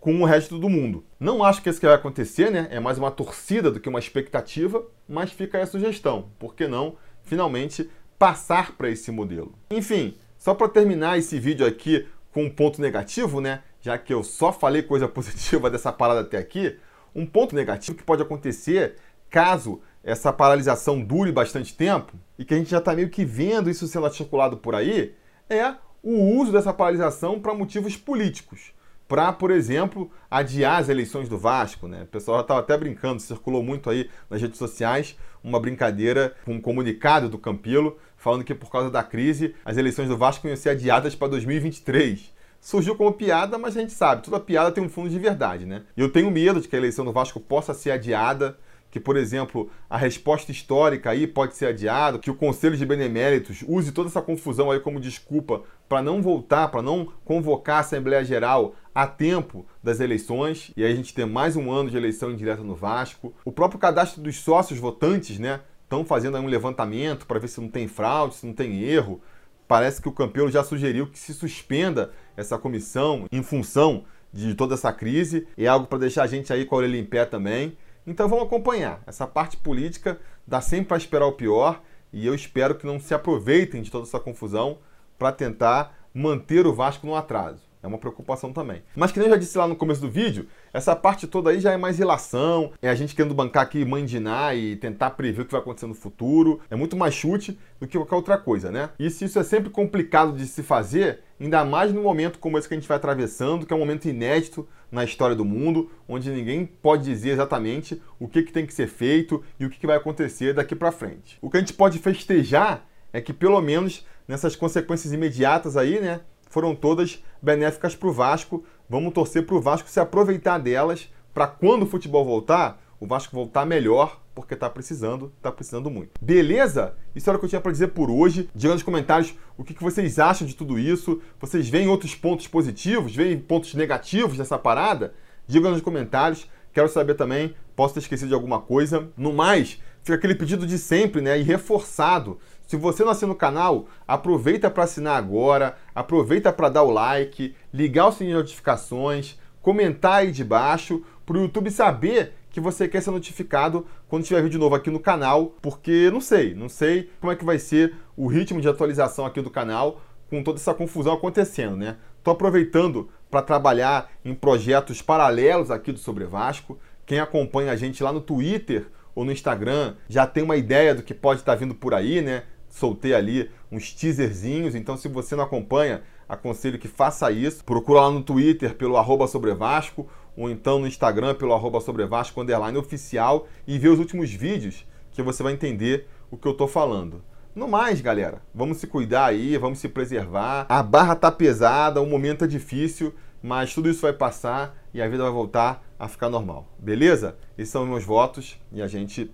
com 0.00 0.20
o 0.20 0.24
resto 0.24 0.58
do 0.58 0.68
mundo. 0.68 1.04
Não 1.20 1.44
acho 1.44 1.62
que 1.62 1.68
isso 1.68 1.78
que 1.78 1.86
vai 1.86 1.94
acontecer, 1.94 2.50
né? 2.50 2.66
É 2.70 2.80
mais 2.80 2.96
uma 2.96 3.10
torcida 3.10 3.70
do 3.70 3.78
que 3.78 3.88
uma 3.88 3.98
expectativa, 3.98 4.82
mas 5.06 5.30
fica 5.30 5.58
aí 5.58 5.64
a 5.64 5.66
sugestão. 5.66 6.30
Por 6.38 6.54
que 6.54 6.66
não, 6.66 6.96
finalmente, 7.22 7.88
passar 8.18 8.72
para 8.72 8.88
esse 8.88 9.10
modelo? 9.12 9.54
Enfim, 9.70 10.16
só 10.38 10.54
para 10.54 10.70
terminar 10.70 11.18
esse 11.18 11.38
vídeo 11.38 11.66
aqui 11.66 12.06
com 12.32 12.44
um 12.44 12.50
ponto 12.50 12.80
negativo, 12.80 13.42
né? 13.42 13.62
Já 13.82 13.98
que 13.98 14.12
eu 14.12 14.24
só 14.24 14.50
falei 14.52 14.82
coisa 14.82 15.06
positiva 15.08 15.68
dessa 15.68 15.92
parada 15.92 16.20
até 16.20 16.38
aqui, 16.38 16.78
um 17.14 17.26
ponto 17.26 17.54
negativo 17.54 17.98
que 17.98 18.04
pode 18.04 18.22
acontecer 18.22 18.96
caso 19.28 19.82
essa 20.02 20.32
paralisação 20.32 20.98
dure 20.98 21.30
bastante 21.30 21.76
tempo, 21.76 22.14
e 22.38 22.44
que 22.44 22.54
a 22.54 22.56
gente 22.56 22.70
já 22.70 22.78
está 22.78 22.94
meio 22.94 23.10
que 23.10 23.22
vendo 23.22 23.68
isso 23.68 23.86
sendo 23.86 24.06
articulado 24.06 24.56
por 24.56 24.74
aí, 24.74 25.14
é 25.48 25.74
o 26.02 26.38
uso 26.40 26.50
dessa 26.50 26.72
paralisação 26.72 27.38
para 27.38 27.52
motivos 27.52 27.96
políticos. 27.98 28.72
Para, 29.10 29.32
por 29.32 29.50
exemplo, 29.50 30.08
adiar 30.30 30.78
as 30.78 30.88
eleições 30.88 31.28
do 31.28 31.36
Vasco. 31.36 31.88
Né? 31.88 32.04
O 32.04 32.06
pessoal 32.06 32.42
estava 32.42 32.60
até 32.60 32.78
brincando, 32.78 33.20
circulou 33.20 33.60
muito 33.60 33.90
aí 33.90 34.08
nas 34.30 34.40
redes 34.40 34.56
sociais 34.56 35.18
uma 35.42 35.58
brincadeira 35.58 36.36
com 36.44 36.52
um 36.52 36.60
comunicado 36.60 37.28
do 37.28 37.36
Campelo 37.36 37.98
falando 38.16 38.44
que 38.44 38.54
por 38.54 38.70
causa 38.70 38.88
da 38.88 39.02
crise 39.02 39.56
as 39.64 39.76
eleições 39.76 40.08
do 40.08 40.16
Vasco 40.16 40.46
iam 40.46 40.54
ser 40.54 40.70
adiadas 40.70 41.16
para 41.16 41.26
2023 41.26 42.32
surgiu 42.60 42.94
como 42.94 43.12
piada, 43.12 43.58
mas 43.58 43.76
a 43.76 43.80
gente 43.80 43.92
sabe, 43.92 44.22
toda 44.22 44.38
piada 44.38 44.70
tem 44.70 44.84
um 44.84 44.88
fundo 44.88 45.08
de 45.08 45.18
verdade, 45.18 45.64
né? 45.64 45.82
E 45.96 46.00
eu 46.00 46.12
tenho 46.12 46.30
medo 46.30 46.60
de 46.60 46.68
que 46.68 46.76
a 46.76 46.78
eleição 46.78 47.06
do 47.06 47.12
Vasco 47.12 47.40
possa 47.40 47.72
ser 47.72 47.90
adiada 47.90 48.58
que, 48.90 48.98
por 48.98 49.16
exemplo, 49.16 49.70
a 49.88 49.96
resposta 49.96 50.50
histórica 50.50 51.10
aí 51.10 51.26
pode 51.26 51.56
ser 51.56 51.66
adiada, 51.66 52.18
que 52.18 52.30
o 52.30 52.34
Conselho 52.34 52.76
de 52.76 52.84
Beneméritos 52.84 53.64
use 53.66 53.92
toda 53.92 54.08
essa 54.08 54.20
confusão 54.20 54.70
aí 54.70 54.80
como 54.80 55.00
desculpa 55.00 55.62
para 55.88 56.02
não 56.02 56.20
voltar, 56.20 56.68
para 56.68 56.82
não 56.82 57.12
convocar 57.24 57.76
a 57.76 57.80
Assembleia 57.80 58.24
Geral 58.24 58.74
a 58.94 59.06
tempo 59.06 59.64
das 59.82 60.00
eleições, 60.00 60.72
e 60.76 60.84
aí 60.84 60.92
a 60.92 60.96
gente 60.96 61.14
tem 61.14 61.26
mais 61.26 61.56
um 61.56 61.70
ano 61.70 61.90
de 61.90 61.96
eleição 61.96 62.30
indireta 62.30 62.62
no 62.62 62.74
Vasco. 62.74 63.32
O 63.44 63.52
próprio 63.52 63.78
cadastro 63.78 64.20
dos 64.20 64.36
sócios 64.36 64.78
votantes, 64.78 65.38
né, 65.38 65.60
estão 65.84 66.04
fazendo 66.04 66.36
aí 66.36 66.42
um 66.42 66.48
levantamento 66.48 67.26
para 67.26 67.38
ver 67.38 67.48
se 67.48 67.60
não 67.60 67.68
tem 67.68 67.88
fraude, 67.88 68.36
se 68.36 68.46
não 68.46 68.52
tem 68.52 68.82
erro. 68.82 69.20
Parece 69.66 70.00
que 70.00 70.08
o 70.08 70.12
Campelo 70.12 70.50
já 70.50 70.62
sugeriu 70.64 71.06
que 71.06 71.18
se 71.18 71.34
suspenda 71.34 72.12
essa 72.36 72.56
comissão 72.58 73.26
em 73.30 73.42
função 73.42 74.04
de 74.32 74.54
toda 74.54 74.74
essa 74.74 74.92
crise. 74.92 75.46
É 75.56 75.66
algo 75.66 75.86
para 75.86 75.98
deixar 75.98 76.22
a 76.22 76.26
gente 76.26 76.52
aí 76.52 76.64
com 76.64 76.74
a 76.74 76.78
orelha 76.78 76.96
em 76.96 77.04
pé 77.04 77.24
também. 77.24 77.76
Então 78.06 78.28
vamos 78.28 78.46
acompanhar. 78.46 79.02
Essa 79.06 79.26
parte 79.26 79.56
política 79.56 80.18
dá 80.46 80.60
sempre 80.60 80.86
para 80.86 80.96
esperar 80.96 81.26
o 81.26 81.32
pior 81.32 81.80
e 82.12 82.26
eu 82.26 82.34
espero 82.34 82.74
que 82.74 82.86
não 82.86 82.98
se 82.98 83.14
aproveitem 83.14 83.82
de 83.82 83.90
toda 83.90 84.06
essa 84.06 84.18
confusão 84.18 84.78
para 85.18 85.32
tentar 85.32 85.94
manter 86.12 86.66
o 86.66 86.74
Vasco 86.74 87.06
no 87.06 87.14
atraso. 87.14 87.69
É 87.82 87.86
uma 87.86 87.98
preocupação 87.98 88.52
também. 88.52 88.82
Mas 88.94 89.10
que 89.10 89.18
nem 89.18 89.28
eu 89.28 89.34
já 89.34 89.38
disse 89.38 89.56
lá 89.56 89.66
no 89.66 89.74
começo 89.74 90.00
do 90.00 90.10
vídeo, 90.10 90.46
essa 90.72 90.94
parte 90.94 91.26
toda 91.26 91.50
aí 91.50 91.60
já 91.60 91.72
é 91.72 91.76
mais 91.76 91.98
relação, 91.98 92.72
é 92.82 92.90
a 92.90 92.94
gente 92.94 93.14
querendo 93.14 93.34
bancar 93.34 93.62
aqui, 93.62 93.84
mandinar 93.84 94.56
e 94.56 94.76
tentar 94.76 95.10
prever 95.10 95.42
o 95.42 95.44
que 95.46 95.52
vai 95.52 95.60
acontecer 95.60 95.86
no 95.86 95.94
futuro. 95.94 96.60
É 96.70 96.76
muito 96.76 96.96
mais 96.96 97.14
chute 97.14 97.58
do 97.80 97.86
que 97.86 97.96
qualquer 97.96 98.16
outra 98.16 98.36
coisa, 98.36 98.70
né? 98.70 98.90
E 98.98 99.08
se 99.08 99.24
isso 99.24 99.38
é 99.38 99.42
sempre 99.42 99.70
complicado 99.70 100.36
de 100.36 100.46
se 100.46 100.62
fazer, 100.62 101.20
ainda 101.40 101.64
mais 101.64 101.92
no 101.92 102.02
momento 102.02 102.38
como 102.38 102.58
esse 102.58 102.68
que 102.68 102.74
a 102.74 102.76
gente 102.76 102.88
vai 102.88 102.98
atravessando, 102.98 103.64
que 103.64 103.72
é 103.72 103.76
um 103.76 103.80
momento 103.80 104.06
inédito 104.06 104.68
na 104.92 105.04
história 105.04 105.34
do 105.34 105.44
mundo, 105.44 105.90
onde 106.06 106.30
ninguém 106.30 106.66
pode 106.66 107.04
dizer 107.04 107.30
exatamente 107.30 108.00
o 108.18 108.28
que, 108.28 108.42
que 108.42 108.52
tem 108.52 108.66
que 108.66 108.74
ser 108.74 108.88
feito 108.88 109.42
e 109.58 109.64
o 109.64 109.70
que, 109.70 109.78
que 109.78 109.86
vai 109.86 109.96
acontecer 109.96 110.52
daqui 110.52 110.74
para 110.74 110.92
frente. 110.92 111.38
O 111.40 111.48
que 111.48 111.56
a 111.56 111.60
gente 111.60 111.72
pode 111.72 111.98
festejar 111.98 112.86
é 113.12 113.20
que 113.20 113.32
pelo 113.32 113.60
menos 113.60 114.04
nessas 114.28 114.54
consequências 114.54 115.12
imediatas 115.12 115.76
aí, 115.76 116.00
né, 116.00 116.20
foram 116.50 116.74
todas 116.74 117.24
benéficas 117.40 117.94
para 117.94 118.08
o 118.08 118.12
Vasco. 118.12 118.62
Vamos 118.88 119.14
torcer 119.14 119.46
para 119.46 119.54
o 119.54 119.60
Vasco 119.60 119.88
se 119.88 120.00
aproveitar 120.00 120.58
delas 120.58 121.08
para 121.32 121.46
quando 121.46 121.84
o 121.84 121.86
futebol 121.86 122.24
voltar, 122.24 122.82
o 122.98 123.06
Vasco 123.06 123.34
voltar 123.34 123.64
melhor, 123.64 124.20
porque 124.34 124.54
está 124.54 124.68
precisando, 124.68 125.32
está 125.36 125.50
precisando 125.50 125.90
muito. 125.90 126.10
Beleza? 126.20 126.94
Isso 127.14 127.30
era 127.30 127.36
o 127.36 127.38
que 127.38 127.46
eu 127.46 127.48
tinha 127.48 127.60
para 127.60 127.72
dizer 127.72 127.88
por 127.88 128.10
hoje. 128.10 128.50
Diga 128.54 128.74
nos 128.74 128.82
comentários 128.82 129.34
o 129.56 129.64
que, 129.64 129.74
que 129.74 129.82
vocês 129.82 130.18
acham 130.18 130.46
de 130.46 130.54
tudo 130.54 130.78
isso. 130.78 131.20
Vocês 131.40 131.68
veem 131.68 131.88
outros 131.88 132.14
pontos 132.14 132.46
positivos, 132.46 133.14
veem 133.14 133.38
pontos 133.38 133.74
negativos 133.74 134.36
dessa 134.36 134.58
parada? 134.58 135.14
Diga 135.46 135.70
nos 135.70 135.80
comentários. 135.80 136.48
Quero 136.72 136.88
saber 136.88 137.14
também, 137.14 137.54
posso 137.74 137.94
ter 137.94 138.00
esquecido 138.00 138.28
de 138.28 138.34
alguma 138.34 138.60
coisa. 138.60 139.08
No 139.16 139.32
mais, 139.32 139.80
fica 140.02 140.16
aquele 140.16 140.34
pedido 140.34 140.66
de 140.66 140.78
sempre, 140.78 141.20
né? 141.20 141.38
E 141.38 141.42
reforçado. 141.42 142.38
Se 142.70 142.76
você 142.76 143.02
não 143.02 143.10
assina 143.10 143.32
o 143.32 143.34
canal, 143.34 143.88
aproveita 144.06 144.70
para 144.70 144.84
assinar 144.84 145.18
agora, 145.18 145.76
aproveita 145.92 146.52
para 146.52 146.68
dar 146.68 146.84
o 146.84 146.90
like, 146.92 147.52
ligar 147.74 148.06
o 148.06 148.12
sininho 148.12 148.36
de 148.36 148.42
notificações, 148.42 149.36
comentar 149.60 150.20
aí 150.20 150.30
de 150.30 150.44
baixo, 150.44 151.02
para 151.26 151.36
o 151.36 151.40
YouTube 151.40 151.68
saber 151.68 152.32
que 152.48 152.60
você 152.60 152.86
quer 152.86 153.02
ser 153.02 153.10
notificado 153.10 153.84
quando 154.08 154.22
tiver 154.22 154.40
vídeo 154.44 154.60
novo 154.60 154.76
aqui 154.76 154.88
no 154.88 155.00
canal, 155.00 155.56
porque 155.60 156.12
não 156.12 156.20
sei, 156.20 156.54
não 156.54 156.68
sei 156.68 157.10
como 157.18 157.32
é 157.32 157.34
que 157.34 157.44
vai 157.44 157.58
ser 157.58 157.92
o 158.16 158.28
ritmo 158.28 158.60
de 158.60 158.68
atualização 158.68 159.26
aqui 159.26 159.42
do 159.42 159.50
canal 159.50 160.00
com 160.28 160.40
toda 160.40 160.60
essa 160.60 160.72
confusão 160.72 161.14
acontecendo, 161.14 161.76
né? 161.76 161.96
Tô 162.22 162.30
aproveitando 162.30 163.10
para 163.28 163.42
trabalhar 163.42 164.12
em 164.24 164.32
projetos 164.32 165.02
paralelos 165.02 165.72
aqui 165.72 165.90
do 165.90 165.98
Sobre 165.98 166.24
Vasco. 166.24 166.78
Quem 167.04 167.18
acompanha 167.18 167.72
a 167.72 167.76
gente 167.76 168.00
lá 168.00 168.12
no 168.12 168.20
Twitter 168.20 168.86
ou 169.12 169.24
no 169.24 169.32
Instagram 169.32 169.96
já 170.08 170.24
tem 170.24 170.44
uma 170.44 170.56
ideia 170.56 170.94
do 170.94 171.02
que 171.02 171.12
pode 171.12 171.40
estar 171.40 171.54
tá 171.54 171.58
vindo 171.58 171.74
por 171.74 171.94
aí, 171.94 172.22
né? 172.22 172.44
Soltei 172.70 173.12
ali 173.12 173.50
uns 173.70 173.92
teaserzinhos, 173.92 174.74
então 174.74 174.96
se 174.96 175.08
você 175.08 175.36
não 175.36 175.44
acompanha, 175.44 176.02
aconselho 176.28 176.78
que 176.78 176.88
faça 176.88 177.30
isso. 177.30 177.64
Procura 177.64 178.00
lá 178.00 178.10
no 178.10 178.22
Twitter 178.22 178.74
pelo 178.74 178.96
arroba 178.96 179.26
Sobre 179.26 179.52
Vasco 179.52 180.08
ou 180.36 180.48
então 180.48 180.78
no 180.78 180.86
Instagram 180.86 181.34
pelo 181.34 181.52
arroba 181.52 181.80
sobrevasco 181.80 182.40
underline 182.40 182.78
oficial 182.78 183.46
e 183.66 183.78
ver 183.78 183.88
os 183.88 183.98
últimos 183.98 184.32
vídeos 184.32 184.86
que 185.12 185.22
você 185.22 185.42
vai 185.42 185.52
entender 185.52 186.08
o 186.30 186.36
que 186.36 186.46
eu 186.46 186.54
tô 186.54 186.66
falando. 186.66 187.22
No 187.54 187.66
mais, 187.66 188.00
galera, 188.00 188.40
vamos 188.54 188.78
se 188.78 188.86
cuidar 188.86 189.26
aí, 189.26 189.58
vamos 189.58 189.80
se 189.80 189.88
preservar. 189.88 190.66
A 190.68 190.82
barra 190.82 191.16
tá 191.16 191.30
pesada, 191.30 192.00
o 192.00 192.06
momento 192.06 192.44
é 192.44 192.48
difícil, 192.48 193.12
mas 193.42 193.74
tudo 193.74 193.90
isso 193.90 194.02
vai 194.02 194.12
passar 194.12 194.76
e 194.94 195.02
a 195.02 195.08
vida 195.08 195.24
vai 195.24 195.32
voltar 195.32 195.84
a 195.98 196.06
ficar 196.06 196.30
normal. 196.30 196.68
Beleza? 196.78 197.36
Esses 197.58 197.72
são 197.72 197.84
meus 197.84 198.04
votos 198.04 198.58
e 198.72 198.80
a 198.80 198.86
gente 198.86 199.30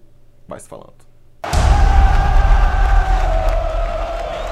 vai 0.49 0.59
se 0.59 0.69
falando. 0.69 1.06